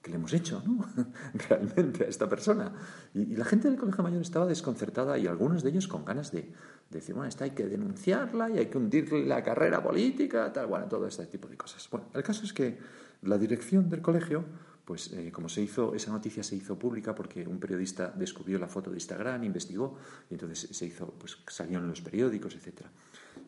qué? 0.04 0.10
le 0.10 0.16
hemos 0.16 0.32
hecho, 0.32 0.62
¿no? 0.64 0.86
Realmente 1.48 2.04
a 2.04 2.08
esta 2.08 2.28
persona. 2.28 2.72
Y, 3.14 3.36
la 3.36 3.44
gente 3.44 3.68
del 3.68 3.78
Colegio 3.78 4.04
Mayor 4.04 4.22
estaba 4.22 4.46
desconcertada 4.46 5.18
y 5.18 5.26
algunos 5.26 5.62
de 5.62 5.70
ellos 5.70 5.88
con 5.88 6.04
ganas 6.04 6.30
de, 6.30 6.52
decir, 6.90 7.14
bueno, 7.14 7.28
esta 7.28 7.44
hay 7.44 7.50
que 7.50 7.66
denunciarla 7.66 8.50
y 8.50 8.58
hay 8.58 8.66
que 8.66 8.78
hundirle 8.78 9.24
la 9.24 9.42
carrera 9.42 9.82
política, 9.82 10.52
tal, 10.52 10.66
bueno, 10.66 10.86
todo 10.86 11.08
este 11.08 11.26
tipo 11.26 11.48
de 11.48 11.56
cosas. 11.56 11.88
Bueno, 11.90 12.06
el 12.14 12.22
caso 12.22 12.44
es 12.44 12.52
que 12.52 12.78
la 13.22 13.38
dirección 13.38 13.88
del 13.88 14.02
colegio 14.02 14.44
pues 14.84 15.12
eh, 15.14 15.32
como 15.32 15.48
se 15.48 15.62
hizo, 15.62 15.94
esa 15.94 16.12
noticia 16.12 16.42
se 16.42 16.56
hizo 16.56 16.78
pública 16.78 17.14
porque 17.14 17.46
un 17.46 17.58
periodista 17.58 18.12
descubrió 18.14 18.58
la 18.58 18.68
foto 18.68 18.90
de 18.90 18.96
Instagram, 18.96 19.42
investigó, 19.44 19.96
y 20.28 20.34
entonces 20.34 20.68
se 20.70 20.84
hizo, 20.84 21.14
pues 21.18 21.38
salió 21.46 21.78
en 21.78 21.88
los 21.88 22.02
periódicos, 22.02 22.54
etc. 22.54 22.82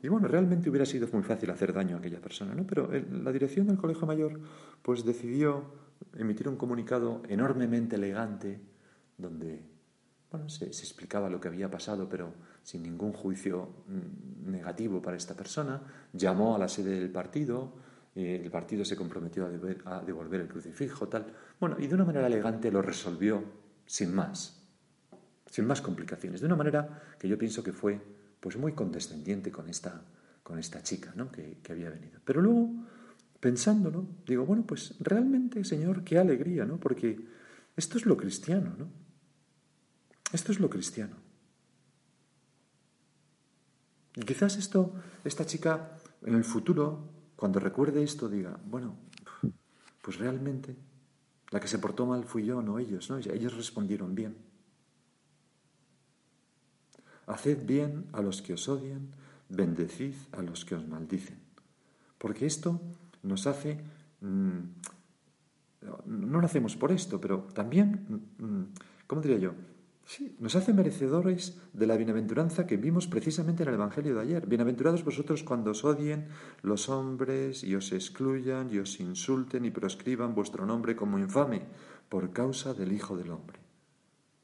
Y 0.02 0.08
bueno, 0.08 0.28
realmente 0.28 0.70
hubiera 0.70 0.86
sido 0.86 1.08
muy 1.12 1.22
fácil 1.22 1.50
hacer 1.50 1.72
daño 1.72 1.96
a 1.96 1.98
aquella 1.98 2.20
persona, 2.20 2.54
¿no? 2.54 2.66
Pero 2.66 2.90
la 2.90 3.32
dirección 3.32 3.66
del 3.66 3.76
Colegio 3.76 4.06
Mayor, 4.06 4.40
pues 4.82 5.04
decidió 5.04 5.64
emitir 6.16 6.48
un 6.48 6.56
comunicado 6.56 7.22
enormemente 7.28 7.96
elegante, 7.96 8.60
donde, 9.16 9.62
bueno, 10.30 10.48
se, 10.48 10.72
se 10.72 10.82
explicaba 10.82 11.28
lo 11.30 11.40
que 11.40 11.48
había 11.48 11.70
pasado, 11.70 12.08
pero 12.08 12.32
sin 12.62 12.82
ningún 12.82 13.12
juicio 13.12 13.68
mm, 13.86 14.50
negativo 14.50 15.00
para 15.00 15.16
esta 15.16 15.34
persona, 15.34 15.80
llamó 16.12 16.56
a 16.56 16.58
la 16.58 16.68
sede 16.68 16.98
del 16.98 17.10
partido, 17.10 17.72
el 18.16 18.50
partido 18.50 18.84
se 18.84 18.96
comprometió 18.96 19.46
a, 19.84 20.00
devolver 20.00 20.40
el 20.40 20.48
crucifijo, 20.48 21.06
tal. 21.06 21.26
Bueno, 21.60 21.76
y 21.78 21.86
de 21.86 21.94
una 21.94 22.04
manera 22.06 22.26
elegante 22.26 22.72
lo 22.72 22.80
resolvió 22.80 23.44
sin 23.84 24.14
más, 24.14 24.66
sin 25.50 25.66
más 25.66 25.82
complicaciones, 25.82 26.40
de 26.40 26.46
una 26.46 26.56
manera 26.56 27.02
que 27.18 27.28
yo 27.28 27.36
pienso 27.36 27.62
que 27.62 27.72
fue 27.72 28.00
pues 28.40 28.56
muy 28.56 28.72
condescendiente 28.72 29.52
con 29.52 29.68
esta, 29.68 30.02
con 30.42 30.58
esta 30.58 30.82
chica 30.82 31.12
¿no? 31.14 31.30
que, 31.30 31.58
había 31.68 31.90
venido. 31.90 32.18
Pero 32.24 32.40
luego, 32.40 32.70
pensándolo, 33.46 34.04
digo, 34.26 34.44
bueno, 34.44 34.64
pues 34.66 34.96
realmente, 34.98 35.62
Señor, 35.62 36.02
qué 36.02 36.18
alegría, 36.18 36.64
¿no? 36.64 36.80
Porque 36.80 37.16
esto 37.76 37.96
es 37.96 38.04
lo 38.04 38.16
cristiano, 38.16 38.74
¿no? 38.76 38.88
Esto 40.32 40.50
es 40.50 40.58
lo 40.58 40.68
cristiano. 40.68 41.14
Y 44.16 44.22
quizás 44.22 44.56
esto, 44.56 44.94
esta 45.22 45.46
chica 45.46 45.96
en 46.22 46.34
el 46.34 46.42
futuro 46.42 47.08
cuando 47.36 47.60
recuerde 47.60 48.02
esto 48.02 48.28
diga, 48.28 48.58
bueno, 48.66 48.96
pues 50.02 50.18
realmente 50.18 50.74
la 51.52 51.60
que 51.60 51.68
se 51.68 51.78
portó 51.78 52.04
mal 52.04 52.24
fui 52.24 52.44
yo, 52.44 52.62
no 52.62 52.80
ellos, 52.80 53.08
¿no? 53.10 53.18
Ellos 53.18 53.54
respondieron 53.54 54.16
bien. 54.16 54.38
Haced 57.28 57.64
bien 57.64 58.08
a 58.12 58.22
los 58.22 58.42
que 58.42 58.54
os 58.54 58.68
odian, 58.68 59.14
bendecid 59.48 60.14
a 60.32 60.42
los 60.42 60.64
que 60.64 60.74
os 60.74 60.84
maldicen. 60.88 61.38
Porque 62.18 62.46
esto 62.46 62.80
nos 63.26 63.46
hace, 63.46 63.78
mm, 64.20 64.58
no 66.06 66.40
lo 66.40 66.46
hacemos 66.46 66.76
por 66.76 66.92
esto, 66.92 67.20
pero 67.20 67.48
también, 67.52 68.06
mm, 68.38 68.62
¿cómo 69.06 69.20
diría 69.20 69.38
yo? 69.38 69.54
Sí, 70.06 70.36
nos 70.38 70.54
hace 70.54 70.72
merecedores 70.72 71.58
de 71.72 71.84
la 71.84 71.96
bienaventuranza 71.96 72.64
que 72.64 72.76
vimos 72.76 73.08
precisamente 73.08 73.64
en 73.64 73.70
el 73.70 73.74
Evangelio 73.74 74.14
de 74.14 74.20
ayer. 74.20 74.46
Bienaventurados 74.46 75.04
vosotros 75.04 75.42
cuando 75.42 75.72
os 75.72 75.84
odien 75.84 76.28
los 76.62 76.88
hombres 76.88 77.64
y 77.64 77.74
os 77.74 77.90
excluyan 77.90 78.70
y 78.72 78.78
os 78.78 79.00
insulten 79.00 79.64
y 79.64 79.72
proscriban 79.72 80.32
vuestro 80.32 80.64
nombre 80.64 80.94
como 80.94 81.18
infame 81.18 81.62
por 82.08 82.30
causa 82.30 82.72
del 82.72 82.92
Hijo 82.92 83.16
del 83.16 83.32
Hombre. 83.32 83.58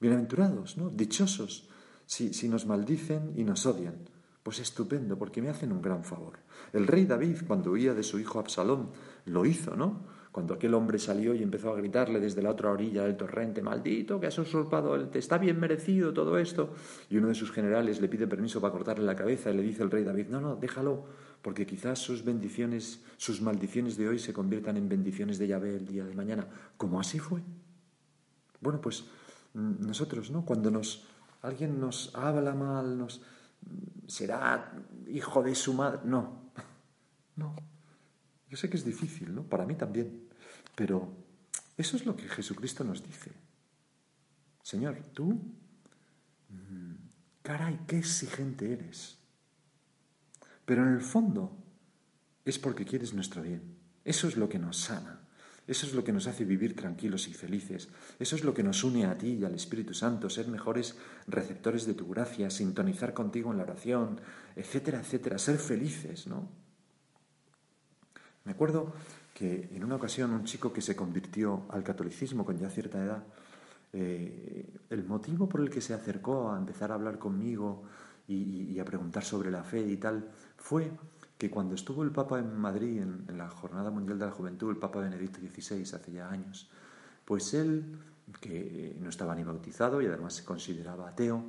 Bienaventurados, 0.00 0.76
¿no? 0.76 0.90
Dichosos 0.90 1.70
si, 2.06 2.34
si 2.34 2.48
nos 2.48 2.66
maldicen 2.66 3.32
y 3.36 3.44
nos 3.44 3.64
odian. 3.64 3.94
Pues 4.42 4.58
estupendo, 4.58 5.16
porque 5.16 5.40
me 5.40 5.50
hacen 5.50 5.72
un 5.72 5.80
gran 5.80 6.02
favor. 6.02 6.38
El 6.72 6.86
rey 6.86 7.06
David, 7.06 7.38
cuando 7.46 7.70
huía 7.70 7.94
de 7.94 8.02
su 8.02 8.18
hijo 8.18 8.40
Absalón, 8.40 8.90
lo 9.26 9.46
hizo, 9.46 9.76
¿no? 9.76 10.00
Cuando 10.32 10.54
aquel 10.54 10.72
hombre 10.72 10.98
salió 10.98 11.34
y 11.34 11.42
empezó 11.42 11.70
a 11.70 11.76
gritarle 11.76 12.18
desde 12.18 12.42
la 12.42 12.50
otra 12.50 12.70
orilla 12.70 13.04
del 13.04 13.18
torrente, 13.18 13.60
maldito, 13.60 14.18
que 14.18 14.26
has 14.26 14.38
usurpado, 14.38 14.98
te 15.10 15.18
está 15.18 15.36
bien 15.36 15.60
merecido 15.60 16.14
todo 16.14 16.38
esto. 16.38 16.72
Y 17.10 17.18
uno 17.18 17.28
de 17.28 17.34
sus 17.34 17.52
generales 17.52 18.00
le 18.00 18.08
pide 18.08 18.26
permiso 18.26 18.58
para 18.58 18.72
cortarle 18.72 19.04
la 19.04 19.14
cabeza 19.14 19.50
y 19.50 19.56
le 19.56 19.62
dice 19.62 19.82
el 19.82 19.90
rey 19.90 20.04
David, 20.04 20.28
no, 20.28 20.40
no, 20.40 20.56
déjalo, 20.56 21.04
porque 21.42 21.66
quizás 21.66 21.98
sus 21.98 22.24
bendiciones, 22.24 23.02
sus 23.18 23.42
maldiciones 23.42 23.98
de 23.98 24.08
hoy 24.08 24.18
se 24.18 24.32
conviertan 24.32 24.78
en 24.78 24.88
bendiciones 24.88 25.38
de 25.38 25.48
Yahvé 25.48 25.76
el 25.76 25.86
día 25.86 26.06
de 26.06 26.14
mañana. 26.14 26.48
Como 26.78 26.98
así 26.98 27.18
fue. 27.18 27.42
Bueno, 28.62 28.80
pues 28.80 29.04
mm, 29.52 29.86
nosotros, 29.86 30.30
¿no? 30.30 30.46
Cuando 30.46 30.70
nos, 30.70 31.04
alguien 31.42 31.78
nos 31.78 32.14
habla 32.14 32.54
mal, 32.54 32.96
nos 32.96 33.20
será 34.06 34.72
hijo 35.08 35.42
de 35.42 35.54
su 35.54 35.74
madre. 35.74 36.00
No, 36.04 36.52
no. 37.36 37.54
Yo 38.48 38.56
sé 38.56 38.68
que 38.68 38.76
es 38.76 38.84
difícil, 38.84 39.34
¿no? 39.34 39.44
Para 39.44 39.64
mí 39.64 39.74
también. 39.74 40.28
Pero 40.74 41.08
eso 41.76 41.96
es 41.96 42.06
lo 42.06 42.14
que 42.16 42.28
Jesucristo 42.28 42.84
nos 42.84 43.02
dice. 43.02 43.32
Señor, 44.62 44.96
tú, 45.12 45.32
mm, 46.48 46.94
caray, 47.42 47.80
qué 47.86 47.98
exigente 47.98 48.72
eres. 48.72 49.18
pero 50.64 50.86
en 50.86 50.94
el 50.94 51.00
fondo 51.00 51.56
es 52.44 52.58
porque 52.58 52.84
quieres 52.84 53.12
nuestro 53.12 53.42
bien. 53.42 53.76
Eso 54.04 54.28
es 54.28 54.36
lo 54.36 54.48
que 54.48 54.58
nos 54.58 54.78
sana. 54.78 55.21
Eso 55.66 55.86
es 55.86 55.94
lo 55.94 56.02
que 56.02 56.12
nos 56.12 56.26
hace 56.26 56.44
vivir 56.44 56.74
tranquilos 56.74 57.28
y 57.28 57.34
felices. 57.34 57.88
Eso 58.18 58.34
es 58.34 58.42
lo 58.42 58.52
que 58.52 58.64
nos 58.64 58.82
une 58.82 59.06
a 59.06 59.16
ti 59.16 59.34
y 59.34 59.44
al 59.44 59.54
Espíritu 59.54 59.94
Santo, 59.94 60.28
ser 60.28 60.48
mejores 60.48 60.96
receptores 61.28 61.86
de 61.86 61.94
tu 61.94 62.08
gracia, 62.08 62.50
sintonizar 62.50 63.14
contigo 63.14 63.52
en 63.52 63.58
la 63.58 63.62
oración, 63.62 64.20
etcétera, 64.56 65.00
etcétera, 65.00 65.38
ser 65.38 65.58
felices, 65.58 66.26
¿no? 66.26 66.48
Me 68.44 68.52
acuerdo 68.52 68.92
que 69.34 69.70
en 69.72 69.84
una 69.84 69.94
ocasión 69.94 70.32
un 70.32 70.44
chico 70.44 70.72
que 70.72 70.82
se 70.82 70.96
convirtió 70.96 71.64
al 71.68 71.84
catolicismo 71.84 72.44
con 72.44 72.58
ya 72.58 72.68
cierta 72.68 73.02
edad, 73.02 73.24
eh, 73.92 74.68
el 74.90 75.04
motivo 75.04 75.48
por 75.48 75.60
el 75.60 75.70
que 75.70 75.80
se 75.80 75.94
acercó 75.94 76.50
a 76.50 76.58
empezar 76.58 76.90
a 76.90 76.94
hablar 76.94 77.18
conmigo 77.18 77.84
y 78.26 78.78
a 78.78 78.84
preguntar 78.84 79.24
sobre 79.24 79.50
la 79.50 79.62
fe 79.62 79.80
y 79.80 79.96
tal 79.98 80.30
fue 80.56 80.90
que 81.42 81.50
cuando 81.50 81.74
estuvo 81.74 82.04
el 82.04 82.12
Papa 82.12 82.38
en 82.38 82.56
Madrid 82.56 83.02
en, 83.02 83.36
la 83.36 83.50
Jornada 83.50 83.90
Mundial 83.90 84.16
de 84.16 84.26
la 84.26 84.30
Juventud, 84.30 84.70
el 84.70 84.76
Papa 84.76 85.00
Benedicto 85.00 85.40
XVI, 85.40 85.82
hace 85.82 86.12
ya 86.12 86.30
años, 86.30 86.70
pues 87.24 87.52
él, 87.52 87.98
que 88.40 88.96
no 89.00 89.08
estaba 89.08 89.34
ni 89.34 89.42
bautizado 89.42 90.00
y 90.00 90.06
además 90.06 90.34
se 90.34 90.44
consideraba 90.44 91.08
ateo, 91.08 91.44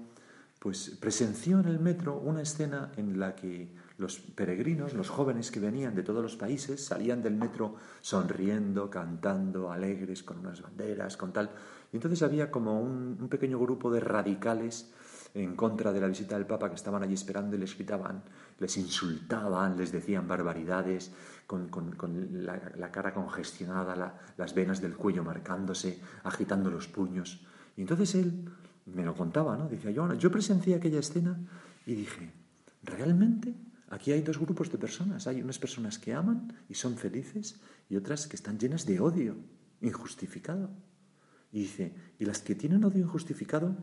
pues 0.58 0.98
presenció 1.00 1.60
en 1.60 1.68
el 1.68 1.78
metro 1.78 2.18
una 2.18 2.42
escena 2.42 2.92
en 2.98 3.20
la 3.20 3.36
que 3.36 3.70
los 4.00 4.18
peregrinos, 4.18 4.96
los 4.96 5.10
jóvenes 5.10 5.52
que 5.52 5.60
venían 5.60 5.94
de 5.94 6.02
todos 6.02 6.24
los 6.24 6.38
países, 6.38 6.84
salían 6.84 7.22
del 7.22 7.36
metro 7.36 7.76
sonriendo, 8.02 8.90
cantando, 8.90 9.72
alegres, 9.72 10.24
con 10.24 10.40
unas 10.40 10.64
banderas, 10.64 11.18
con 11.18 11.32
tal. 11.32 11.52
Y 11.92 11.98
entonces 11.98 12.24
había 12.24 12.50
como 12.50 12.82
un, 12.82 13.16
un 13.22 13.30
pequeño 13.30 13.60
grupo 13.60 13.92
de 13.92 14.00
radicales 14.00 14.92
en 15.34 15.56
contra 15.56 15.92
de 15.92 16.00
la 16.00 16.08
visita 16.08 16.36
del 16.36 16.46
Papa 16.46 16.70
que 16.70 16.76
estaban 16.76 17.02
allí 17.02 17.14
esperando 17.14 17.56
y 17.56 17.60
les 17.60 17.76
gritaban, 17.76 18.24
les 18.60 18.78
insultaban, 18.78 19.78
les 19.78 19.92
decían 19.92 20.28
barbaridades, 20.28 21.12
con, 21.48 21.70
la, 22.34 22.92
cara 22.92 23.14
congestionada, 23.14 24.34
las 24.38 24.54
venas 24.54 24.82
del 24.82 24.96
cuello 24.96 25.24
marcándose, 25.24 26.00
agitando 26.24 26.70
los 26.70 26.88
puños. 26.88 27.46
Y 27.76 27.82
entonces 27.82 28.16
él 28.16 28.46
me 28.86 29.04
lo 29.04 29.16
contaba, 29.16 29.58
¿no? 29.58 29.68
Decía, 29.68 29.92
yo, 29.92 30.14
yo 30.14 30.32
presencié 30.32 30.76
aquella 30.76 31.00
escena 31.00 31.40
y 31.86 31.96
dije, 31.96 32.32
¿realmente? 32.84 33.56
Aquí 33.90 34.12
hay 34.12 34.22
dos 34.22 34.40
grupos 34.40 34.72
de 34.72 34.78
personas. 34.78 35.28
Hay 35.28 35.42
unas 35.42 35.60
personas 35.60 36.00
que 36.00 36.14
aman 36.14 36.54
y 36.70 36.74
son 36.74 36.98
felices 36.98 37.60
y 37.90 37.96
otras 37.96 38.28
que 38.28 38.36
están 38.36 38.58
llenas 38.58 38.86
de 38.86 39.00
odio 39.00 39.36
injustificado. 39.82 40.72
Y 41.52 41.62
dice, 41.62 41.94
y 42.18 42.26
las 42.26 42.42
que 42.42 42.56
tienen 42.56 42.84
odio 42.84 43.02
injustificado 43.02 43.78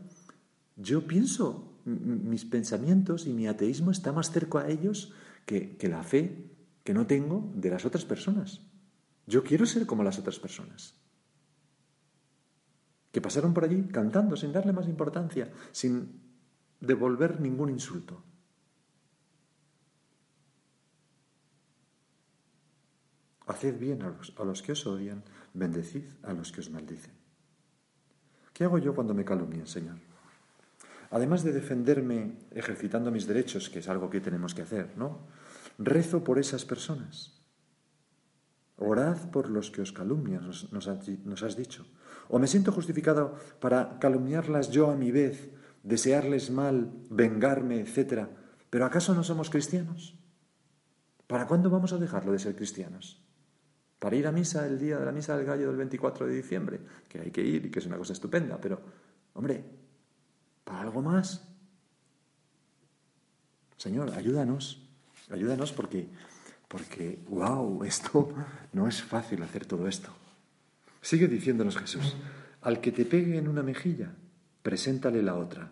yo 0.81 1.07
pienso, 1.07 1.77
mis 1.85 2.45
pensamientos 2.45 3.27
y 3.27 3.33
mi 3.33 3.47
ateísmo 3.47 3.91
está 3.91 4.11
más 4.11 4.31
cerca 4.31 4.61
a 4.61 4.69
ellos 4.69 5.13
que, 5.45 5.77
la 5.83 6.03
fe 6.03 6.51
que 6.83 6.93
no 6.93 7.07
tengo 7.07 7.51
de 7.55 7.69
las 7.69 7.85
otras 7.85 8.05
personas. 8.05 8.61
Yo 9.27 9.43
quiero 9.43 9.65
ser 9.65 9.85
como 9.85 10.03
las 10.03 10.17
otras 10.19 10.39
personas. 10.39 10.95
Que 13.11 13.21
pasaron 13.21 13.53
por 13.53 13.65
allí 13.65 13.83
cantando 13.91 14.35
sin 14.35 14.53
darle 14.53 14.73
más 14.73 14.87
importancia, 14.87 15.51
sin 15.71 16.21
devolver 16.79 17.39
ningún 17.39 17.69
insulto. 17.69 18.23
Haced 23.45 23.77
bien 23.77 24.01
a 24.01 24.09
los, 24.09 24.33
a 24.37 24.45
los, 24.45 24.61
que 24.61 24.71
os 24.71 24.87
odian, 24.87 25.23
bendecid 25.53 26.05
a 26.23 26.33
los 26.33 26.51
que 26.51 26.61
os 26.61 26.71
maldicen. 26.71 27.13
¿Qué 28.53 28.63
hago 28.63 28.77
yo 28.77 28.95
cuando 28.95 29.13
me 29.13 29.25
calumnian, 29.25 29.67
Señor? 29.67 30.10
Además 31.11 31.43
de 31.43 31.51
defenderme 31.51 32.39
ejercitando 32.51 33.11
mis 33.11 33.27
derechos, 33.27 33.69
que 33.69 33.79
es 33.79 33.89
algo 33.89 34.09
que 34.09 34.21
tenemos 34.21 34.55
que 34.55 34.61
hacer, 34.61 34.97
¿no? 34.97 35.27
Rezo 35.77 36.23
por 36.23 36.39
esas 36.39 36.63
personas. 36.63 37.43
Orad 38.77 39.29
por 39.29 39.49
los 39.49 39.71
que 39.71 39.81
os 39.81 39.91
calumnian, 39.91 40.47
nos, 40.47 41.43
has 41.43 41.55
dicho. 41.57 41.85
O 42.29 42.39
me 42.39 42.47
siento 42.47 42.71
justificado 42.71 43.35
para 43.59 43.99
calumniarlas 43.99 44.71
yo 44.71 44.89
a 44.89 44.95
mi 44.95 45.11
vez, 45.11 45.51
desearles 45.83 46.49
mal, 46.49 46.91
vengarme, 47.09 47.81
etc. 47.81 48.27
Pero 48.69 48.85
¿acaso 48.85 49.13
no 49.13 49.23
somos 49.23 49.49
cristianos? 49.49 50.17
¿Para 51.27 51.45
cuándo 51.45 51.69
vamos 51.69 51.91
a 51.91 51.97
dejarlo 51.97 52.31
de 52.31 52.39
ser 52.39 52.55
cristianos? 52.55 53.21
¿Para 53.99 54.15
ir 54.15 54.25
a 54.27 54.31
misa 54.31 54.65
el 54.65 54.79
día 54.79 54.97
de 54.97 55.05
la 55.05 55.11
misa 55.11 55.35
del 55.35 55.45
gallo 55.45 55.67
del 55.67 55.77
24 55.77 56.25
de 56.25 56.33
diciembre? 56.33 56.79
Que 57.09 57.19
hay 57.19 57.31
que 57.31 57.43
ir 57.43 57.65
y 57.65 57.69
que 57.69 57.79
es 57.79 57.85
una 57.85 57.97
cosa 57.97 58.13
estupenda, 58.13 58.59
pero, 58.59 58.81
hombre, 59.33 59.80
para 60.63 60.81
algo 60.81 61.01
más. 61.01 61.47
Señor, 63.77 64.11
ayúdanos, 64.11 64.81
ayúdanos 65.29 65.71
porque, 65.71 66.07
porque, 66.67 67.19
wow, 67.27 67.83
esto 67.83 68.33
no 68.73 68.87
es 68.87 69.01
fácil 69.01 69.41
hacer 69.43 69.65
todo 69.65 69.87
esto. 69.87 70.11
Sigue 71.01 71.27
diciéndonos 71.27 71.77
Jesús, 71.77 72.15
al 72.61 72.79
que 72.79 72.91
te 72.91 73.05
pegue 73.05 73.37
en 73.37 73.47
una 73.47 73.63
mejilla, 73.63 74.13
preséntale 74.61 75.23
la 75.23 75.35
otra. 75.35 75.71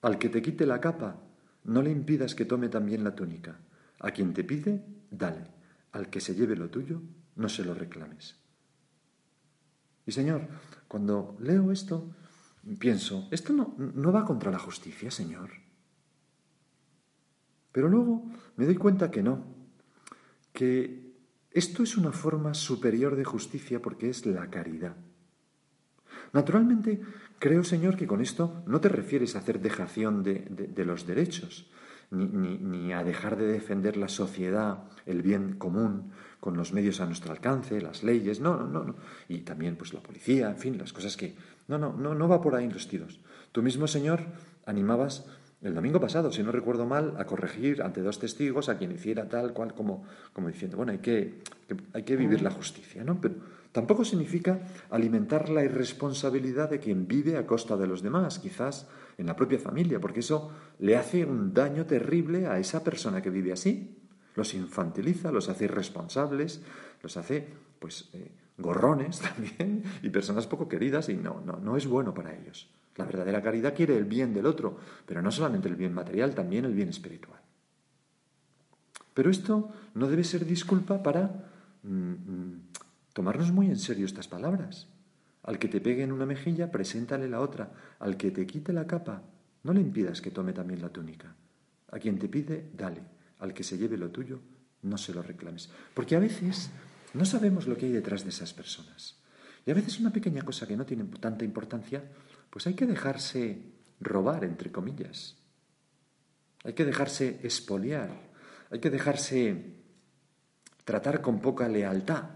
Al 0.00 0.18
que 0.18 0.28
te 0.28 0.40
quite 0.40 0.64
la 0.64 0.80
capa, 0.80 1.20
no 1.64 1.82
le 1.82 1.90
impidas 1.90 2.34
que 2.34 2.46
tome 2.46 2.68
también 2.68 3.04
la 3.04 3.14
túnica. 3.14 3.58
A 4.00 4.10
quien 4.12 4.32
te 4.32 4.44
pide, 4.44 4.84
dale. 5.10 5.44
Al 5.92 6.08
que 6.08 6.20
se 6.20 6.34
lleve 6.34 6.56
lo 6.56 6.70
tuyo, 6.70 7.02
no 7.36 7.48
se 7.48 7.64
lo 7.64 7.74
reclames. 7.74 8.36
Y 10.06 10.12
Señor, 10.12 10.48
cuando 10.86 11.36
leo 11.40 11.70
esto, 11.70 12.14
pienso, 12.78 13.28
esto 13.30 13.52
no, 13.52 13.74
no 13.78 14.12
va 14.12 14.24
contra 14.24 14.50
la 14.50 14.58
justicia, 14.58 15.10
Señor. 15.10 15.50
Pero 17.72 17.88
luego 17.88 18.24
me 18.56 18.66
doy 18.66 18.76
cuenta 18.76 19.10
que 19.10 19.22
no, 19.22 19.44
que 20.52 21.08
esto 21.50 21.82
es 21.82 21.96
una 21.96 22.12
forma 22.12 22.54
superior 22.54 23.16
de 23.16 23.24
justicia 23.24 23.80
porque 23.80 24.10
es 24.10 24.26
la 24.26 24.50
caridad. 24.50 24.96
Naturalmente, 26.32 27.00
creo, 27.38 27.64
Señor, 27.64 27.96
que 27.96 28.06
con 28.06 28.20
esto 28.20 28.62
no 28.66 28.80
te 28.80 28.88
refieres 28.88 29.34
a 29.34 29.38
hacer 29.38 29.60
dejación 29.60 30.22
de, 30.22 30.46
de, 30.50 30.84
los 30.84 31.06
derechos, 31.06 31.70
ni, 32.10 32.26
ni, 32.26 32.58
ni, 32.58 32.92
a 32.92 33.04
dejar 33.04 33.36
de 33.36 33.46
defender 33.46 33.96
la 33.96 34.08
sociedad, 34.08 34.84
el 35.06 35.22
bien 35.22 35.54
común, 35.54 36.12
con 36.40 36.56
los 36.56 36.72
medios 36.72 37.00
a 37.00 37.06
nuestro 37.06 37.32
alcance, 37.32 37.80
las 37.80 38.02
leyes, 38.02 38.40
no, 38.40 38.66
no, 38.66 38.84
no, 38.84 38.96
y 39.28 39.40
también 39.40 39.76
pues 39.76 39.94
la 39.94 40.00
policía, 40.00 40.50
en 40.50 40.58
fin, 40.58 40.78
las 40.78 40.92
cosas 40.92 41.16
que... 41.16 41.34
No, 41.68 41.78
no, 41.78 41.92
no, 41.92 42.14
no 42.14 42.28
va 42.28 42.40
por 42.40 42.54
ahí 42.54 42.68
los 42.68 42.88
tiros. 42.88 43.20
Tú 43.52 43.62
mismo, 43.62 43.86
Señor, 43.86 44.20
animabas 44.66 45.26
el 45.60 45.74
domingo 45.74 46.00
pasado, 46.00 46.30
si 46.32 46.42
no 46.42 46.52
recuerdo 46.52 46.86
mal, 46.86 47.14
a 47.18 47.24
corregir 47.24 47.82
ante 47.82 48.00
dos 48.00 48.18
testigos 48.18 48.68
a 48.68 48.78
quien 48.78 48.92
hiciera 48.92 49.28
tal 49.28 49.52
cual, 49.52 49.74
como, 49.74 50.04
como 50.32 50.48
diciendo, 50.48 50.76
bueno, 50.76 50.92
hay 50.92 50.98
que, 50.98 51.42
hay 51.92 52.02
que 52.04 52.16
vivir 52.16 52.42
la 52.42 52.50
justicia, 52.50 53.02
¿no? 53.02 53.20
Pero 53.20 53.34
tampoco 53.72 54.04
significa 54.04 54.60
alimentar 54.90 55.48
la 55.48 55.64
irresponsabilidad 55.64 56.70
de 56.70 56.78
quien 56.78 57.08
vive 57.08 57.36
a 57.36 57.46
costa 57.46 57.76
de 57.76 57.86
los 57.86 58.02
demás, 58.02 58.38
quizás 58.38 58.88
en 59.18 59.26
la 59.26 59.34
propia 59.34 59.58
familia, 59.58 60.00
porque 60.00 60.20
eso 60.20 60.52
le 60.78 60.96
hace 60.96 61.24
un 61.24 61.52
daño 61.52 61.86
terrible 61.86 62.46
a 62.46 62.58
esa 62.58 62.84
persona 62.84 63.20
que 63.20 63.30
vive 63.30 63.52
así 63.52 63.98
los 64.38 64.54
infantiliza, 64.54 65.32
los 65.32 65.48
hace 65.48 65.64
irresponsables, 65.64 66.62
los 67.02 67.16
hace, 67.16 67.48
pues, 67.80 68.08
eh, 68.12 68.30
gorrones 68.58 69.20
también 69.20 69.84
y 70.02 70.10
personas 70.10 70.46
poco 70.46 70.68
queridas 70.68 71.08
y 71.08 71.14
no, 71.14 71.40
no, 71.44 71.56
no 71.56 71.76
es 71.76 71.86
bueno 71.86 72.12
para 72.12 72.34
ellos. 72.34 72.68
La 72.96 73.04
verdadera 73.04 73.42
caridad 73.42 73.74
quiere 73.74 73.96
el 73.96 74.04
bien 74.04 74.34
del 74.34 74.46
otro, 74.46 74.76
pero 75.06 75.22
no 75.22 75.30
solamente 75.30 75.68
el 75.68 75.76
bien 75.76 75.94
material, 75.94 76.34
también 76.34 76.64
el 76.64 76.74
bien 76.74 76.88
espiritual. 76.88 77.40
Pero 79.14 79.30
esto 79.30 79.72
no 79.94 80.08
debe 80.08 80.24
ser 80.24 80.44
disculpa 80.44 81.02
para 81.02 81.50
mm, 81.82 81.90
mm, 81.90 82.62
tomarnos 83.12 83.52
muy 83.52 83.66
en 83.66 83.78
serio 83.78 84.04
estas 84.04 84.28
palabras. 84.28 84.88
Al 85.44 85.58
que 85.58 85.68
te 85.68 85.80
pegue 85.80 86.02
en 86.02 86.12
una 86.12 86.26
mejilla, 86.26 86.70
preséntale 86.70 87.28
la 87.28 87.40
otra. 87.40 87.72
Al 88.00 88.16
que 88.16 88.30
te 88.30 88.46
quite 88.46 88.72
la 88.72 88.86
capa, 88.86 89.22
no 89.62 89.72
le 89.72 89.80
impidas 89.80 90.20
que 90.20 90.30
tome 90.30 90.52
también 90.52 90.82
la 90.82 90.90
túnica. 90.90 91.34
A 91.90 91.98
quien 91.98 92.18
te 92.18 92.28
pide, 92.28 92.70
dale 92.76 93.18
al 93.38 93.54
que 93.54 93.64
se 93.64 93.78
lleve 93.78 93.96
lo 93.96 94.10
tuyo, 94.10 94.40
no 94.82 94.98
se 94.98 95.14
lo 95.14 95.22
reclames. 95.22 95.70
Porque 95.94 96.16
a 96.16 96.20
veces 96.20 96.70
no 97.14 97.24
sabemos 97.24 97.66
lo 97.66 97.76
que 97.76 97.86
hay 97.86 97.92
detrás 97.92 98.24
de 98.24 98.30
esas 98.30 98.52
personas. 98.52 99.16
Y 99.64 99.70
a 99.70 99.74
veces 99.74 100.00
una 100.00 100.12
pequeña 100.12 100.42
cosa 100.42 100.66
que 100.66 100.76
no 100.76 100.86
tiene 100.86 101.04
tanta 101.20 101.44
importancia, 101.44 102.02
pues 102.50 102.66
hay 102.66 102.74
que 102.74 102.86
dejarse 102.86 103.62
robar, 104.00 104.44
entre 104.44 104.72
comillas. 104.72 105.36
Hay 106.64 106.72
que 106.72 106.84
dejarse 106.84 107.40
expoliar. 107.42 108.10
Hay 108.70 108.80
que 108.80 108.90
dejarse 108.90 109.74
tratar 110.84 111.20
con 111.20 111.40
poca 111.40 111.68
lealtad. 111.68 112.30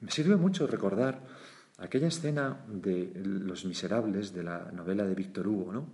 Me 0.00 0.10
sirve 0.10 0.36
mucho 0.36 0.66
recordar 0.66 1.26
aquella 1.78 2.08
escena 2.08 2.64
de 2.68 3.12
Los 3.24 3.64
Miserables 3.64 4.32
de 4.32 4.42
la 4.42 4.70
novela 4.72 5.04
de 5.04 5.14
Víctor 5.14 5.48
Hugo, 5.48 5.72
¿no? 5.72 5.86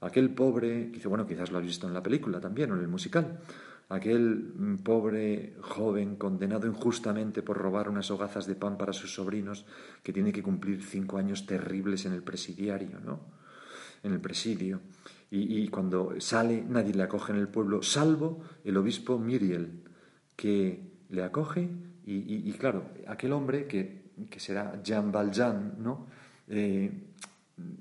Aquel 0.00 0.30
pobre, 0.30 0.92
bueno, 1.06 1.26
quizás 1.26 1.50
lo 1.50 1.58
has 1.58 1.64
visto 1.64 1.86
en 1.86 1.94
la 1.94 2.02
película 2.02 2.40
también 2.40 2.70
o 2.70 2.74
en 2.74 2.80
el 2.80 2.88
musical, 2.88 3.40
aquel 3.88 4.52
mm, 4.54 4.76
pobre 4.78 5.56
joven 5.60 6.16
condenado 6.16 6.66
injustamente 6.66 7.42
por 7.42 7.56
robar 7.58 7.88
unas 7.88 8.10
hogazas 8.10 8.46
de 8.46 8.54
pan 8.54 8.76
para 8.76 8.92
sus 8.92 9.14
sobrinos, 9.14 9.66
que 10.02 10.12
tiene 10.12 10.32
que 10.32 10.42
cumplir 10.42 10.82
cinco 10.82 11.18
años 11.18 11.46
terribles 11.46 12.06
en 12.06 12.12
el 12.12 12.22
presidiario, 12.22 13.00
¿no? 13.00 13.20
En 14.02 14.12
el 14.12 14.20
presidio. 14.20 14.80
y, 15.30 15.66
cuando 15.68 16.14
sale 16.20 16.62
nadie 16.62 16.94
le 16.94 17.02
acoge 17.02 17.32
en 17.32 17.38
el 17.38 17.48
pueblo, 17.48 17.82
salvo 17.82 18.42
el 18.64 18.76
obispo 18.76 19.18
Miriel, 19.18 19.82
que 20.36 20.80
le 21.08 21.24
acoge 21.24 21.68
y, 22.08 22.52
claro, 22.52 22.84
aquel 23.08 23.32
hombre 23.32 23.66
que, 23.66 24.12
será 24.36 24.80
Jean 24.82 25.10
Valjean, 25.10 25.74
¿no? 25.78 26.06
Eh, 26.48 26.92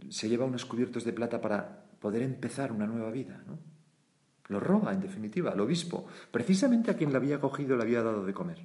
se 0.10 0.28
lleva 0.28 0.46
unos 0.46 0.66
cubiertos 0.66 1.04
de 1.04 1.14
plata 1.14 1.40
para 1.40 1.86
poder 2.00 2.24
empezar 2.24 2.72
una 2.72 2.88
nueva 2.88 3.12
vida, 3.12 3.44
¿no? 3.46 3.60
Lo 4.48 4.60
roba, 4.60 4.94
en 4.94 5.02
definitiva, 5.02 5.52
al 5.52 5.60
obispo, 5.60 6.06
precisamente 6.32 6.92
a 6.92 6.96
quien 6.96 7.12
le 7.12 7.18
había 7.18 7.40
cogido 7.40 7.76
le 7.76 7.84
había 7.84 8.04
dado 8.04 8.26
de 8.26 8.34
comer. 8.34 8.60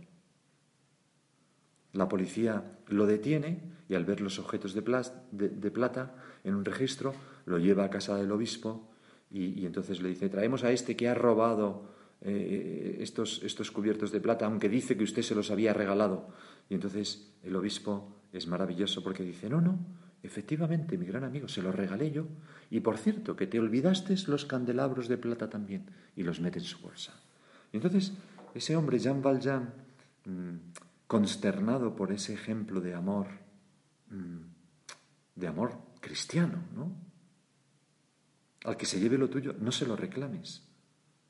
La 1.92 2.08
policía 2.08 2.78
lo 2.88 3.06
detiene 3.06 3.62
y 3.88 3.94
al 3.94 4.04
ver 4.04 4.20
los 4.20 4.38
objetos 4.38 4.74
de, 4.74 4.82
plata 4.82 6.14
en 6.44 6.54
un 6.54 6.64
registro, 6.64 7.14
lo 7.46 7.58
lleva 7.58 7.84
a 7.84 7.90
casa 7.90 8.16
del 8.16 8.30
obispo 8.30 8.90
y, 9.30 9.64
entonces 9.66 10.00
le 10.00 10.10
dice, 10.10 10.28
traemos 10.28 10.64
a 10.64 10.70
este 10.70 10.96
que 10.96 11.08
ha 11.08 11.14
robado 11.14 11.90
eh, 12.20 12.98
estos, 13.00 13.42
estos 13.42 13.70
cubiertos 13.70 14.12
de 14.12 14.20
plata, 14.20 14.46
aunque 14.46 14.68
dice 14.68 14.96
que 14.96 15.04
usted 15.04 15.22
se 15.22 15.34
los 15.34 15.50
había 15.50 15.72
regalado. 15.72 16.28
Y 16.68 16.74
entonces 16.74 17.32
el 17.42 17.56
obispo 17.56 18.22
es 18.32 18.46
maravilloso 18.46 19.02
porque 19.02 19.24
dice, 19.24 19.48
no, 19.48 19.60
no, 19.60 19.78
efectivamente, 20.22 20.98
mi 20.98 21.06
gran 21.06 21.24
amigo, 21.24 21.48
se 21.48 21.62
los 21.62 21.74
regalé 21.74 22.10
yo. 22.10 22.26
Y 22.70 22.80
por 22.80 22.98
cierto, 22.98 23.36
que 23.36 23.46
te 23.46 23.58
olvidaste 23.58 24.14
los 24.26 24.44
candelabros 24.44 25.08
de 25.08 25.18
plata 25.18 25.48
también 25.48 25.86
y 26.16 26.22
los 26.22 26.40
mete 26.40 26.58
en 26.58 26.64
su 26.64 26.78
bolsa. 26.80 27.14
Entonces 27.72 28.12
ese 28.54 28.76
hombre, 28.76 28.98
Jean 28.98 29.22
Valjean, 29.22 29.72
mm, 30.24 30.56
consternado 31.06 31.94
por 31.94 32.12
ese 32.12 32.34
ejemplo 32.34 32.80
de 32.80 32.94
amor, 32.94 33.26
mm, 34.10 34.40
de 35.36 35.46
amor 35.46 35.78
cristiano, 36.00 36.62
¿no? 36.74 36.92
Al 38.64 38.76
que 38.76 38.86
se 38.86 39.00
lleve 39.00 39.18
lo 39.18 39.30
tuyo, 39.30 39.54
no 39.58 39.72
se 39.72 39.86
lo 39.86 39.96
reclames. 39.96 40.62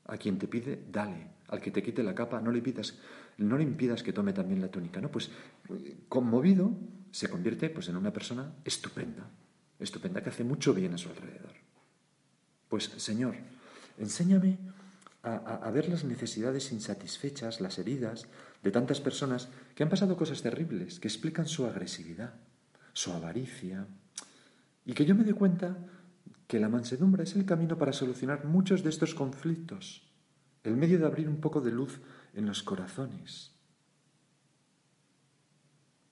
A 0.05 0.17
quien 0.17 0.37
te 0.37 0.47
pide, 0.47 0.83
dale. 0.91 1.27
Al 1.47 1.61
que 1.61 1.71
te 1.71 1.81
quite 1.81 2.03
la 2.03 2.15
capa, 2.15 2.41
no 2.41 2.51
le 2.51 2.61
pidas, 2.61 2.97
no 3.37 3.57
le 3.57 3.63
impidas 3.63 4.03
que 4.03 4.13
tome 4.13 4.33
también 4.33 4.61
la 4.61 4.69
túnica. 4.69 4.99
No, 4.99 5.09
pues 5.09 5.31
conmovido 6.09 6.71
se 7.11 7.29
convierte 7.29 7.69
pues 7.69 7.89
en 7.89 7.97
una 7.97 8.11
persona 8.11 8.53
estupenda, 8.63 9.29
estupenda 9.79 10.21
que 10.21 10.29
hace 10.29 10.43
mucho 10.43 10.73
bien 10.73 10.93
a 10.93 10.97
su 10.97 11.09
alrededor. 11.09 11.53
Pues 12.69 12.85
Señor, 12.97 13.35
enséñame 13.97 14.57
a, 15.23 15.69
ver 15.69 15.87
las 15.89 16.03
necesidades 16.03 16.71
insatisfechas, 16.71 17.61
las 17.61 17.77
heridas 17.77 18.27
de 18.63 18.71
tantas 18.71 19.01
personas 19.01 19.49
que 19.75 19.83
han 19.83 19.89
pasado 19.89 20.17
cosas 20.17 20.41
terribles, 20.41 20.99
que 20.99 21.07
explican 21.07 21.47
su 21.47 21.65
agresividad, 21.65 22.33
su 22.93 23.11
avaricia, 23.11 23.85
y 24.85 24.93
que 24.93 25.05
yo 25.05 25.13
me 25.13 25.23
dé 25.23 25.33
cuenta 25.33 25.77
que 26.47 26.59
la 26.59 26.69
mansedumbre 26.69 27.23
es 27.23 27.35
el 27.35 27.45
camino 27.45 27.77
para 27.77 27.93
solucionar 27.93 28.45
muchos 28.45 28.83
de 28.83 28.89
estos 28.89 29.13
conflictos, 29.13 30.09
el 30.63 30.75
medio 30.75 30.97
de 30.97 31.05
abrir 31.05 31.29
un 31.29 31.39
poco 31.39 31.61
de 31.61 31.71
luz 31.71 31.99
en 32.33 32.45
los 32.45 32.63
corazones. 32.63 33.51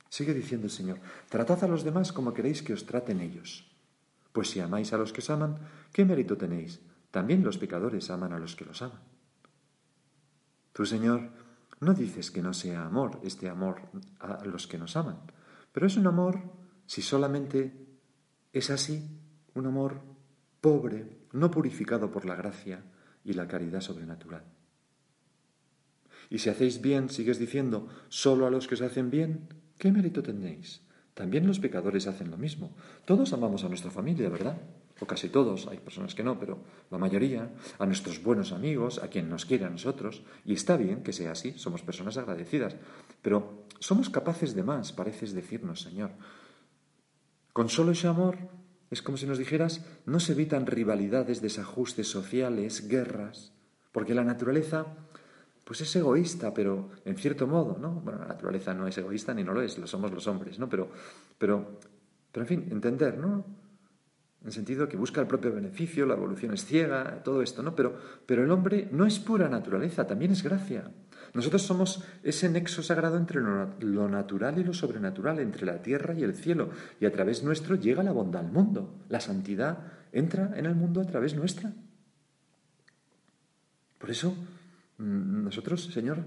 Sigue 0.09 0.33
diciendo 0.33 0.67
el 0.67 0.71
Señor, 0.71 0.99
tratad 1.29 1.63
a 1.63 1.67
los 1.67 1.83
demás 1.83 2.11
como 2.11 2.33
queréis 2.33 2.61
que 2.61 2.73
os 2.73 2.85
traten 2.85 3.21
ellos. 3.21 3.69
Pues 4.33 4.49
si 4.49 4.59
amáis 4.59 4.91
a 4.93 4.97
los 4.97 5.13
que 5.13 5.21
os 5.21 5.29
aman, 5.29 5.57
¿qué 5.93 6.05
mérito 6.05 6.37
tenéis? 6.37 6.81
También 7.11 7.43
los 7.43 7.57
pecadores 7.57 8.09
aman 8.09 8.33
a 8.33 8.39
los 8.39 8.55
que 8.55 8.65
los 8.65 8.81
aman. 8.81 9.01
Tú, 10.73 10.85
Señor, 10.85 11.29
no 11.79 11.93
dices 11.93 12.31
que 12.31 12.41
no 12.41 12.53
sea 12.53 12.85
amor 12.85 13.19
este 13.23 13.49
amor 13.49 13.81
a 14.19 14.43
los 14.45 14.67
que 14.67 14.77
nos 14.77 14.95
aman, 14.95 15.19
pero 15.71 15.87
es 15.87 15.97
un 15.97 16.07
amor, 16.07 16.41
si 16.85 17.01
solamente 17.01 17.87
es 18.53 18.69
así, 18.69 19.19
un 19.53 19.65
amor 19.65 20.01
pobre, 20.61 21.27
no 21.31 21.51
purificado 21.51 22.11
por 22.11 22.25
la 22.25 22.35
gracia 22.35 22.83
y 23.23 23.33
la 23.33 23.47
caridad 23.47 23.81
sobrenatural. 23.81 24.43
Y 26.29 26.39
si 26.39 26.49
hacéis 26.49 26.81
bien, 26.81 27.09
sigues 27.09 27.39
diciendo, 27.39 27.87
solo 28.09 28.45
a 28.45 28.51
los 28.51 28.67
que 28.67 28.75
os 28.75 28.81
hacen 28.81 29.09
bien, 29.09 29.49
¿qué 29.79 29.91
mérito 29.91 30.21
tenéis? 30.21 30.81
También 31.15 31.47
los 31.47 31.59
pecadores 31.59 32.05
hacen 32.05 32.29
lo 32.29 32.37
mismo. 32.37 32.75
Todos 33.05 33.33
amamos 33.33 33.63
a 33.63 33.69
nuestra 33.69 33.89
familia, 33.89 34.29
¿verdad? 34.29 34.61
o 34.99 35.05
casi 35.05 35.29
todos, 35.29 35.67
hay 35.67 35.77
personas 35.77 36.13
que 36.13 36.23
no, 36.23 36.39
pero 36.39 36.59
la 36.91 36.97
mayoría, 36.97 37.49
a 37.77 37.85
nuestros 37.85 38.21
buenos 38.21 38.51
amigos, 38.51 38.99
a 38.99 39.07
quien 39.07 39.29
nos 39.29 39.45
quiere 39.45 39.65
a 39.65 39.69
nosotros, 39.69 40.23
y 40.45 40.53
está 40.53 40.77
bien 40.77 41.03
que 41.03 41.13
sea 41.13 41.31
así, 41.31 41.53
somos 41.57 41.81
personas 41.81 42.17
agradecidas, 42.17 42.75
pero 43.21 43.65
somos 43.79 44.09
capaces 44.09 44.55
de 44.55 44.63
más, 44.63 44.91
pareces 44.91 45.33
decirnos, 45.33 45.81
Señor. 45.81 46.11
Con 47.53 47.69
solo 47.69 47.91
ese 47.91 48.07
amor 48.07 48.37
es 48.91 49.01
como 49.01 49.17
si 49.17 49.25
nos 49.25 49.37
dijeras, 49.37 49.85
no 50.05 50.19
se 50.19 50.33
evitan 50.33 50.65
rivalidades, 50.65 51.41
desajustes 51.41 52.07
sociales, 52.07 52.87
guerras, 52.87 53.53
porque 53.91 54.15
la 54.15 54.23
naturaleza 54.23 54.85
pues 55.69 55.81
es 55.81 55.95
egoísta, 55.97 56.51
pero 56.51 56.89
en 57.05 57.15
cierto 57.15 57.45
modo, 57.45 57.77
¿no? 57.79 57.91
Bueno, 57.91 58.17
la 58.17 58.29
naturaleza 58.29 58.73
no 58.73 58.87
es 58.87 58.97
egoísta 58.97 59.35
ni 59.35 59.43
no 59.43 59.53
lo 59.53 59.61
es, 59.61 59.77
lo 59.77 59.85
somos 59.85 60.11
los 60.11 60.25
hombres, 60.25 60.57
¿no? 60.57 60.67
Pero, 60.67 60.89
pero, 61.37 61.77
pero 62.31 62.43
en 62.43 62.47
fin, 62.47 62.67
entender, 62.71 63.19
¿no? 63.19 63.45
en 64.43 64.51
sentido 64.51 64.89
que 64.89 64.97
busca 64.97 65.21
el 65.21 65.27
propio 65.27 65.53
beneficio, 65.53 66.07
la 66.07 66.15
evolución 66.15 66.55
es 66.55 66.65
ciega, 66.65 67.21
todo 67.23 67.43
esto, 67.43 67.61
¿no? 67.61 67.75
Pero, 67.75 67.95
pero 68.25 68.43
el 68.43 68.49
hombre 68.49 68.89
no 68.91 69.05
es 69.05 69.19
pura 69.19 69.47
naturaleza, 69.47 70.07
también 70.07 70.31
es 70.31 70.41
gracia. 70.41 70.89
Nosotros 71.35 71.61
somos 71.61 72.03
ese 72.23 72.49
nexo 72.49 72.81
sagrado 72.81 73.17
entre 73.17 73.39
lo 73.39 74.09
natural 74.09 74.57
y 74.57 74.63
lo 74.63 74.73
sobrenatural, 74.73 75.37
entre 75.37 75.67
la 75.67 75.83
tierra 75.83 76.15
y 76.15 76.23
el 76.23 76.33
cielo, 76.33 76.71
y 76.99 77.05
a 77.05 77.11
través 77.11 77.43
nuestro 77.43 77.75
llega 77.75 78.01
la 78.01 78.11
bondad 78.11 78.43
al 78.43 78.51
mundo. 78.51 79.05
La 79.07 79.19
santidad 79.19 79.77
entra 80.13 80.51
en 80.55 80.65
el 80.65 80.73
mundo 80.73 80.99
a 80.99 81.05
través 81.05 81.35
nuestra. 81.35 81.73
Por 83.99 84.09
eso, 84.09 84.33
nosotros, 84.99 85.85
Señor, 85.85 86.25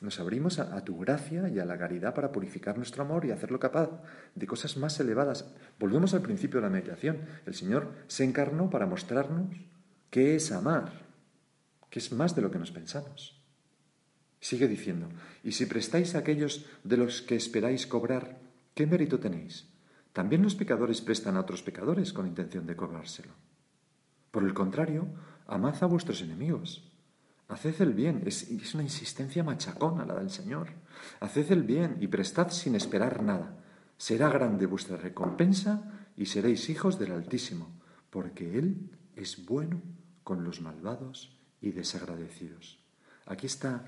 nos 0.00 0.18
abrimos 0.18 0.58
a, 0.58 0.82
tu 0.82 0.98
gracia 0.98 1.48
y 1.48 1.58
a 1.58 1.64
la 1.64 1.78
caridad 1.78 2.14
para 2.14 2.32
purificar 2.32 2.76
nuestro 2.76 3.02
amor 3.02 3.24
y 3.24 3.30
hacerlo 3.30 3.60
capaz 3.60 3.90
de 4.34 4.46
cosas 4.46 4.76
más 4.78 4.98
elevadas. 4.98 5.52
Volvemos 5.78 6.14
al 6.14 6.22
principio 6.22 6.60
de 6.60 6.66
la 6.66 6.72
meditación. 6.72 7.18
El 7.44 7.54
Señor 7.54 7.92
se 8.06 8.24
encarnó 8.24 8.70
para 8.70 8.86
mostrarnos 8.86 9.54
qué 10.10 10.36
es 10.36 10.52
amar, 10.52 11.04
que 11.90 11.98
es 11.98 12.12
más 12.12 12.34
de 12.34 12.42
lo 12.42 12.50
que 12.50 12.58
nos 12.58 12.72
pensamos. 12.72 13.40
Sigue 14.40 14.68
diciendo, 14.68 15.08
y 15.42 15.52
si 15.52 15.66
prestáis 15.66 16.14
a 16.14 16.18
aquellos 16.18 16.66
de 16.82 16.96
los 16.96 17.22
que 17.22 17.36
esperáis 17.36 17.86
cobrar, 17.86 18.40
¿qué 18.74 18.86
mérito 18.86 19.20
tenéis? 19.20 19.68
También 20.14 20.42
los 20.42 20.54
pecadores 20.54 21.00
prestan 21.02 21.36
a 21.36 21.40
otros 21.40 21.62
pecadores 21.62 22.12
con 22.12 22.26
intención 22.26 22.66
de 22.66 22.76
cobrárselo. 22.76 23.32
Por 24.30 24.44
el 24.44 24.54
contrario, 24.54 25.08
amad 25.46 25.82
a 25.82 25.86
vuestros 25.86 26.22
enemigos. 26.22 26.93
Haced 27.54 27.82
el 27.82 27.94
bien, 27.94 28.24
es, 28.26 28.74
una 28.74 28.82
insistencia 28.82 29.44
machacona 29.44 30.04
la 30.04 30.16
del 30.16 30.30
Señor. 30.30 30.70
Haced 31.20 31.52
el 31.52 31.62
bien 31.62 31.98
y 32.00 32.08
prestad 32.08 32.50
sin 32.50 32.74
esperar 32.74 33.22
nada. 33.22 33.62
Será 33.96 34.28
grande 34.28 34.66
vuestra 34.66 34.96
recompensa 34.96 36.08
y 36.16 36.26
seréis 36.26 36.68
hijos 36.68 36.98
del 36.98 37.12
Altísimo, 37.12 37.70
porque 38.10 38.58
Él 38.58 38.90
es 39.14 39.46
bueno 39.46 39.80
con 40.24 40.42
los 40.42 40.62
malvados 40.62 41.38
y 41.60 41.70
desagradecidos. 41.70 42.80
Aquí 43.24 43.46
está 43.46 43.84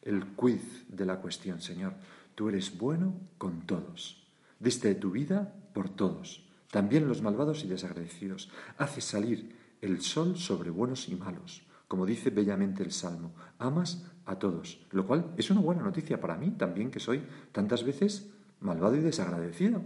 el 0.00 0.28
quiz 0.28 0.86
de 0.88 1.04
la 1.04 1.20
cuestión, 1.20 1.60
Señor. 1.60 1.92
Tú 2.34 2.48
eres 2.48 2.78
bueno 2.78 3.20
con 3.36 3.66
todos. 3.66 4.26
Diste 4.58 4.94
tu 4.94 5.10
vida 5.10 5.52
por 5.74 5.90
todos, 5.90 6.48
también 6.70 7.06
los 7.06 7.20
malvados 7.20 7.64
y 7.64 7.68
desagradecidos. 7.68 8.50
Haces 8.78 9.04
salir 9.04 9.54
el 9.82 10.00
sol 10.00 10.38
sobre 10.38 10.70
buenos 10.70 11.10
y 11.10 11.16
malos 11.16 11.66
como 11.94 12.06
dice 12.06 12.30
bellamente 12.30 12.82
el 12.82 12.90
Salmo, 12.90 13.30
amas 13.56 14.04
a 14.26 14.36
todos, 14.36 14.84
lo 14.90 15.06
cual 15.06 15.32
es 15.36 15.48
una 15.52 15.60
buena 15.60 15.84
noticia 15.84 16.20
para 16.20 16.36
mí 16.36 16.50
también, 16.50 16.90
que 16.90 16.98
soy 16.98 17.22
tantas 17.52 17.84
veces 17.84 18.32
malvado 18.58 18.96
y 18.96 18.98
desagradecido. 18.98 19.80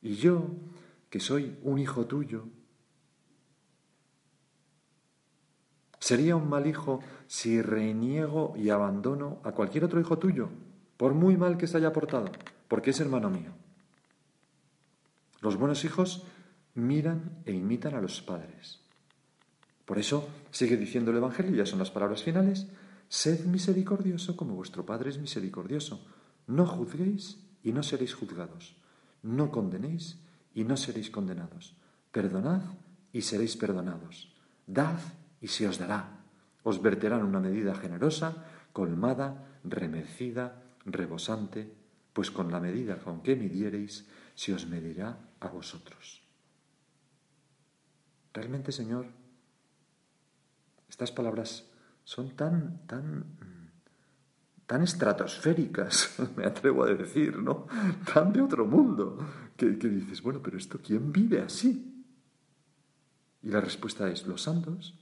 Y 0.00 0.14
yo, 0.14 0.46
que 1.10 1.20
soy 1.20 1.58
un 1.62 1.78
hijo 1.78 2.06
tuyo, 2.06 2.46
sería 5.98 6.36
un 6.36 6.48
mal 6.48 6.66
hijo 6.66 7.00
si 7.26 7.60
reniego 7.60 8.54
y 8.56 8.70
abandono 8.70 9.42
a 9.44 9.52
cualquier 9.52 9.84
otro 9.84 10.00
hijo 10.00 10.18
tuyo, 10.18 10.48
por 10.96 11.12
muy 11.12 11.36
mal 11.36 11.58
que 11.58 11.66
se 11.66 11.76
haya 11.76 11.92
portado, 11.92 12.32
porque 12.68 12.92
es 12.92 13.00
hermano 13.00 13.28
mío. 13.28 13.52
Los 15.42 15.58
buenos 15.58 15.84
hijos 15.84 16.24
miran 16.72 17.42
e 17.44 17.52
imitan 17.52 17.94
a 17.94 18.00
los 18.00 18.22
padres. 18.22 18.83
Por 19.84 19.98
eso 19.98 20.28
sigue 20.50 20.76
diciendo 20.76 21.10
el 21.10 21.18
Evangelio, 21.18 21.54
ya 21.54 21.66
son 21.66 21.78
las 21.78 21.90
palabras 21.90 22.22
finales, 22.22 22.66
sed 23.08 23.44
misericordioso 23.44 24.36
como 24.36 24.54
vuestro 24.54 24.86
Padre 24.86 25.10
es 25.10 25.18
misericordioso. 25.18 26.06
No 26.46 26.66
juzguéis 26.66 27.38
y 27.62 27.72
no 27.72 27.82
seréis 27.82 28.14
juzgados. 28.14 28.76
No 29.22 29.50
condenéis 29.50 30.18
y 30.54 30.64
no 30.64 30.76
seréis 30.76 31.10
condenados. 31.10 31.76
Perdonad 32.12 32.62
y 33.12 33.22
seréis 33.22 33.56
perdonados. 33.56 34.34
Dad 34.66 34.98
y 35.40 35.48
se 35.48 35.68
os 35.68 35.78
dará. 35.78 36.24
Os 36.62 36.80
verterán 36.80 37.22
una 37.22 37.40
medida 37.40 37.74
generosa, 37.74 38.44
colmada, 38.72 39.60
remecida, 39.64 40.62
rebosante, 40.84 41.72
pues 42.12 42.30
con 42.30 42.50
la 42.50 42.60
medida 42.60 42.98
con 42.98 43.22
que 43.22 43.36
midiereis 43.36 44.06
se 44.34 44.54
os 44.54 44.66
medirá 44.66 45.18
a 45.40 45.48
vosotros. 45.48 46.22
realmente, 48.32 48.72
Señor, 48.72 49.06
estas 50.94 51.10
palabras 51.10 51.64
son 52.04 52.36
tan, 52.36 52.86
tan, 52.86 53.24
tan 54.64 54.80
estratosféricas, 54.82 56.14
me 56.36 56.46
atrevo 56.46 56.84
a 56.84 56.94
decir, 56.94 57.36
¿no? 57.36 57.66
Tan 58.14 58.32
de 58.32 58.40
otro 58.40 58.64
mundo, 58.64 59.18
que, 59.56 59.76
que 59.76 59.88
dices, 59.88 60.22
bueno, 60.22 60.40
pero 60.40 60.56
esto, 60.56 60.78
¿quién 60.80 61.10
vive 61.10 61.40
así? 61.40 62.06
Y 63.42 63.48
la 63.48 63.60
respuesta 63.60 64.08
es, 64.08 64.24
los 64.28 64.42
santos, 64.42 64.94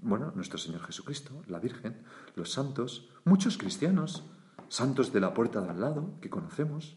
bueno, 0.00 0.32
nuestro 0.34 0.58
Señor 0.58 0.82
Jesucristo, 0.82 1.44
la 1.46 1.60
Virgen, 1.60 2.02
los 2.34 2.50
santos, 2.50 3.08
muchos 3.24 3.56
cristianos, 3.56 4.24
santos 4.68 5.12
de 5.12 5.20
la 5.20 5.32
puerta 5.32 5.60
de 5.60 5.70
al 5.70 5.80
lado, 5.80 6.18
que 6.20 6.28
conocemos. 6.28 6.96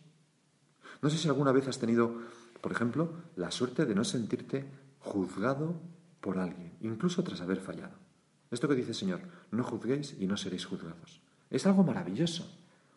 No 1.04 1.12
sé 1.12 1.20
si 1.20 1.28
alguna 1.28 1.52
vez 1.52 1.68
has 1.68 1.78
tenido, 1.78 2.18
por 2.62 2.72
ejemplo, 2.72 3.14
la 3.36 3.52
suerte 3.52 3.86
de 3.86 3.94
no 3.94 4.04
sentirte 4.04 4.66
juzgado 5.02 5.80
por 6.20 6.40
alguien, 6.40 6.74
incluso 6.82 7.24
tras 7.24 7.42
haber 7.42 7.60
fallado. 7.60 8.07
Esto 8.50 8.68
que 8.68 8.76
dice 8.76 8.90
el 8.90 8.96
Señor, 8.96 9.22
no 9.52 9.64
juzguéis 9.64 10.16
y 10.20 10.28
no 10.28 10.38
seréis 10.38 10.66
juzgados. 10.66 11.22
Es 11.50 11.66
algo 11.66 11.84
maravilloso. 11.84 12.50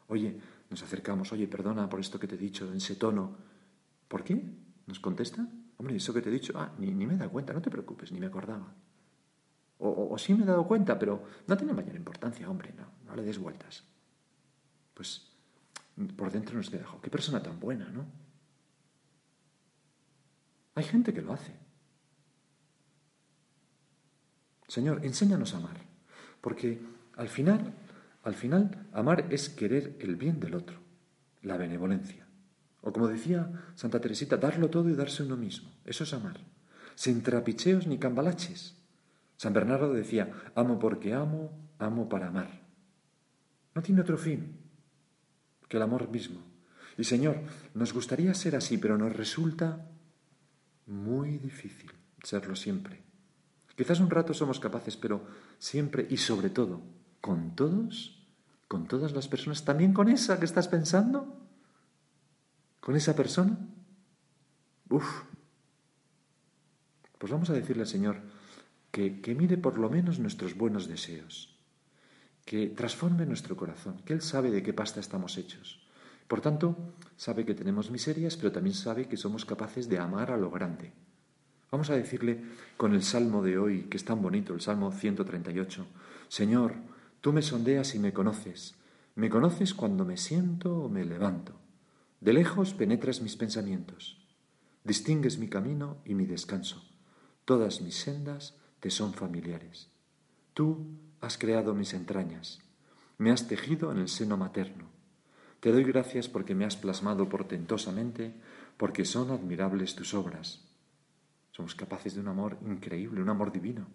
Oye, 0.08 0.40
nos 0.70 0.82
acercamos, 0.82 1.32
oye, 1.32 1.46
perdona 1.46 1.88
por 1.88 2.00
esto 2.00 2.18
que 2.18 2.26
te 2.26 2.36
he 2.36 2.38
dicho 2.38 2.68
en 2.68 2.76
ese 2.76 2.96
tono. 2.96 3.36
¿Por 4.08 4.24
qué? 4.24 4.42
¿Nos 4.86 5.00
contesta? 5.00 5.46
Hombre, 5.76 5.96
eso 5.96 6.12
que 6.12 6.20
te 6.20 6.28
he 6.28 6.32
dicho, 6.32 6.52
ah, 6.56 6.72
ni, 6.78 6.92
me 6.92 7.14
he 7.14 7.16
dado 7.16 7.30
cuenta, 7.30 7.52
no 7.52 7.62
te 7.62 7.70
preocupes, 7.70 8.12
ni 8.12 8.20
me 8.20 8.26
acordaba. 8.26 8.72
O, 9.78 10.16
sí 10.18 10.34
me 10.34 10.42
he 10.42 10.46
dado 10.46 10.66
cuenta, 10.66 10.98
pero 10.98 11.24
no 11.46 11.56
tiene 11.56 11.72
mayor 11.72 11.96
importancia, 11.96 12.50
hombre, 12.50 12.74
no, 12.76 12.84
no 13.06 13.16
le 13.16 13.22
des 13.22 13.38
vueltas. 13.38 13.82
Pues 14.92 15.30
por 16.16 16.30
dentro 16.30 16.56
nos 16.56 16.68
queda, 16.68 16.86
qué 17.02 17.10
persona 17.10 17.42
tan 17.42 17.58
buena, 17.58 17.88
¿no? 17.88 18.04
Hay 20.74 20.84
gente 20.84 21.12
que 21.12 21.22
lo 21.22 21.32
hace. 21.32 21.52
Señor, 24.70 25.04
enséñanos 25.04 25.52
a 25.52 25.56
amar, 25.56 25.82
porque 26.40 26.78
al 27.16 27.28
final, 27.28 27.74
al 28.22 28.36
final, 28.36 28.86
amar 28.92 29.26
es 29.30 29.48
querer 29.48 29.96
el 29.98 30.14
bien 30.14 30.38
del 30.38 30.54
otro, 30.54 30.78
la 31.42 31.56
benevolencia. 31.56 32.28
O 32.80 32.92
como 32.92 33.08
decía 33.08 33.50
Santa 33.74 34.00
Teresita, 34.00 34.36
darlo 34.36 34.70
todo 34.70 34.88
y 34.88 34.94
darse 34.94 35.24
uno 35.24 35.36
mismo. 35.36 35.74
Eso 35.84 36.04
es 36.04 36.14
amar. 36.14 36.38
Sin 36.94 37.20
trapicheos 37.20 37.88
ni 37.88 37.98
cambalaches. 37.98 38.76
San 39.36 39.52
Bernardo 39.52 39.92
decía, 39.92 40.30
amo 40.54 40.78
porque 40.78 41.14
amo, 41.14 41.50
amo 41.80 42.08
para 42.08 42.28
amar. 42.28 42.62
No 43.74 43.82
tiene 43.82 44.02
otro 44.02 44.16
fin 44.16 44.56
que 45.68 45.78
el 45.78 45.82
amor 45.82 46.08
mismo. 46.10 46.42
Y 46.96 47.02
Señor, 47.02 47.42
nos 47.74 47.92
gustaría 47.92 48.32
ser 48.34 48.54
así, 48.54 48.78
pero 48.78 48.96
nos 48.96 49.16
resulta 49.16 49.90
muy 50.86 51.38
difícil 51.38 51.90
serlo 52.22 52.54
siempre. 52.54 53.09
Quizás 53.80 53.96
un 54.04 54.12
rato 54.12 54.36
somos 54.36 54.60
capaces, 54.60 55.00
pero 55.00 55.24
siempre 55.56 56.04
y 56.04 56.18
sobre 56.18 56.50
todo, 56.52 56.84
con 57.22 57.56
todos, 57.56 58.20
con 58.68 58.84
todas 58.84 59.16
las 59.16 59.24
personas, 59.26 59.64
también 59.64 59.94
con 59.94 60.10
esa 60.10 60.38
que 60.38 60.44
estás 60.44 60.68
pensando, 60.68 61.40
con 62.78 62.94
esa 62.94 63.16
persona? 63.16 63.56
Uf. 64.90 65.22
Pues 67.16 67.32
vamos 67.32 67.48
a 67.48 67.54
decirle 67.54 67.84
al 67.84 67.88
Señor 67.88 68.20
que, 68.90 69.22
que 69.22 69.34
mire 69.34 69.56
por 69.56 69.78
lo 69.78 69.88
menos 69.88 70.18
nuestros 70.18 70.58
buenos 70.58 70.86
deseos, 70.86 71.56
que 72.44 72.68
transforme 72.68 73.24
nuestro 73.24 73.56
corazón, 73.56 74.02
que 74.04 74.12
Él 74.12 74.20
sabe 74.20 74.50
de 74.50 74.62
qué 74.62 74.74
pasta 74.74 75.00
estamos 75.00 75.38
hechos. 75.38 75.88
Por 76.28 76.42
tanto, 76.42 76.76
sabe 77.16 77.46
que 77.46 77.54
tenemos 77.54 77.90
miserias, 77.90 78.36
pero 78.36 78.52
también 78.52 78.76
sabe 78.76 79.08
que 79.08 79.16
somos 79.16 79.46
capaces 79.46 79.88
de 79.88 79.98
amar 79.98 80.30
a 80.32 80.36
lo 80.36 80.50
grande. 80.50 80.92
Vamos 81.70 81.88
a 81.90 81.94
decirle 81.94 82.42
con 82.76 82.94
el 82.94 83.04
salmo 83.04 83.44
de 83.44 83.56
hoy, 83.56 83.82
que 83.82 83.96
es 83.96 84.04
tan 84.04 84.20
bonito, 84.20 84.52
el 84.54 84.60
salmo 84.60 84.90
138, 84.90 85.86
Señor, 86.28 86.74
tú 87.20 87.32
me 87.32 87.42
sondeas 87.42 87.94
y 87.94 88.00
me 88.00 88.12
conoces, 88.12 88.74
me 89.14 89.30
conoces 89.30 89.72
cuando 89.72 90.04
me 90.04 90.16
siento 90.16 90.76
o 90.76 90.88
me 90.88 91.04
levanto. 91.04 91.54
De 92.20 92.32
lejos 92.32 92.74
penetras 92.74 93.20
mis 93.20 93.36
pensamientos, 93.36 94.18
distingues 94.82 95.38
mi 95.38 95.48
camino 95.48 95.98
y 96.04 96.14
mi 96.14 96.26
descanso. 96.26 96.82
Todas 97.44 97.82
mis 97.82 97.94
sendas 97.94 98.56
te 98.80 98.90
son 98.90 99.14
familiares. 99.14 99.90
Tú 100.54 100.98
has 101.20 101.38
creado 101.38 101.72
mis 101.74 101.94
entrañas, 101.94 102.58
me 103.16 103.30
has 103.30 103.46
tejido 103.46 103.92
en 103.92 103.98
el 103.98 104.08
seno 104.08 104.36
materno. 104.36 104.88
Te 105.60 105.70
doy 105.70 105.84
gracias 105.84 106.28
porque 106.28 106.56
me 106.56 106.64
has 106.64 106.76
plasmado 106.76 107.28
portentosamente, 107.28 108.34
porque 108.76 109.04
son 109.04 109.30
admirables 109.30 109.94
tus 109.94 110.14
obras. 110.14 110.69
Somos 111.60 111.74
capaces 111.74 112.14
de 112.14 112.20
un 112.20 112.28
amor 112.28 112.56
increíble, 112.64 113.20
un 113.20 113.28
amor 113.28 113.52
divino. 113.52 113.86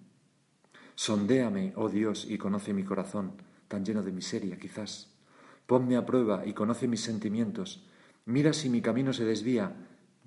Sondéame, 0.94 1.74
oh 1.76 1.90
Dios, 1.90 2.30
y 2.30 2.38
conoce 2.38 2.76
mi 2.76 2.84
corazón, 2.84 3.42
tan 3.68 3.84
lleno 3.84 4.04
de 4.04 4.12
miseria 4.12 4.60
quizás. 4.60 5.10
Ponme 5.66 5.98
a 5.98 6.06
prueba 6.06 6.46
y 6.46 6.54
conoce 6.54 6.88
mis 6.88 7.02
sentimientos 7.02 7.84
Mira 8.26 8.54
si 8.54 8.70
mi 8.70 8.82
camino 8.82 9.14
se 9.14 9.26
desvía, 9.26 9.74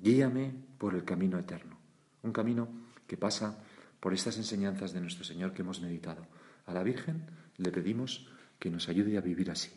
guíame 0.03 0.53
por 0.79 0.96
el 0.96 1.05
camino 1.05 1.38
eterno. 1.38 1.79
Un 2.24 2.33
camino 2.33 2.66
que 3.07 3.16
pasa 3.16 3.62
por 4.01 4.12
estas 4.12 4.37
enseñanzas 4.37 4.92
de 4.92 5.01
nuestro 5.01 5.22
Señor 5.22 5.53
que 5.53 5.62
hemos 5.62 5.81
meditado. 5.81 6.27
A 6.66 6.74
la 6.74 6.83
Virgen 6.83 7.22
le 7.57 7.70
pedimos 7.70 8.27
que 8.59 8.68
nos 8.68 8.88
ayude 8.88 9.16
a 9.16 9.20
vivir 9.20 9.53
así. 9.53 9.70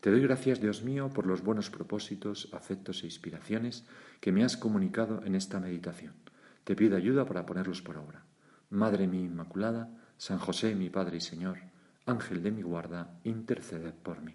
Te 0.00 0.10
doy 0.10 0.22
gracias, 0.22 0.58
Dios 0.58 0.82
mío, 0.82 1.10
por 1.10 1.26
los 1.26 1.42
buenos 1.42 1.68
propósitos, 1.68 2.48
afectos 2.54 3.02
e 3.02 3.06
inspiraciones 3.06 3.84
que 4.20 4.32
me 4.32 4.42
has 4.42 4.56
comunicado 4.56 5.22
en 5.26 5.34
esta 5.34 5.60
meditación. 5.60 6.14
Te 6.66 6.74
pido 6.74 6.96
ayuda 6.96 7.24
para 7.24 7.46
ponerlos 7.46 7.80
por 7.80 7.96
obra. 7.96 8.24
Madre 8.70 9.06
mi 9.06 9.22
Inmaculada, 9.22 9.88
San 10.16 10.40
José 10.40 10.74
mi 10.74 10.90
Padre 10.90 11.18
y 11.18 11.20
Señor, 11.20 11.58
Ángel 12.06 12.42
de 12.42 12.50
mi 12.50 12.62
guarda, 12.62 13.20
interceded 13.22 13.94
por 13.94 14.20
mí. 14.20 14.34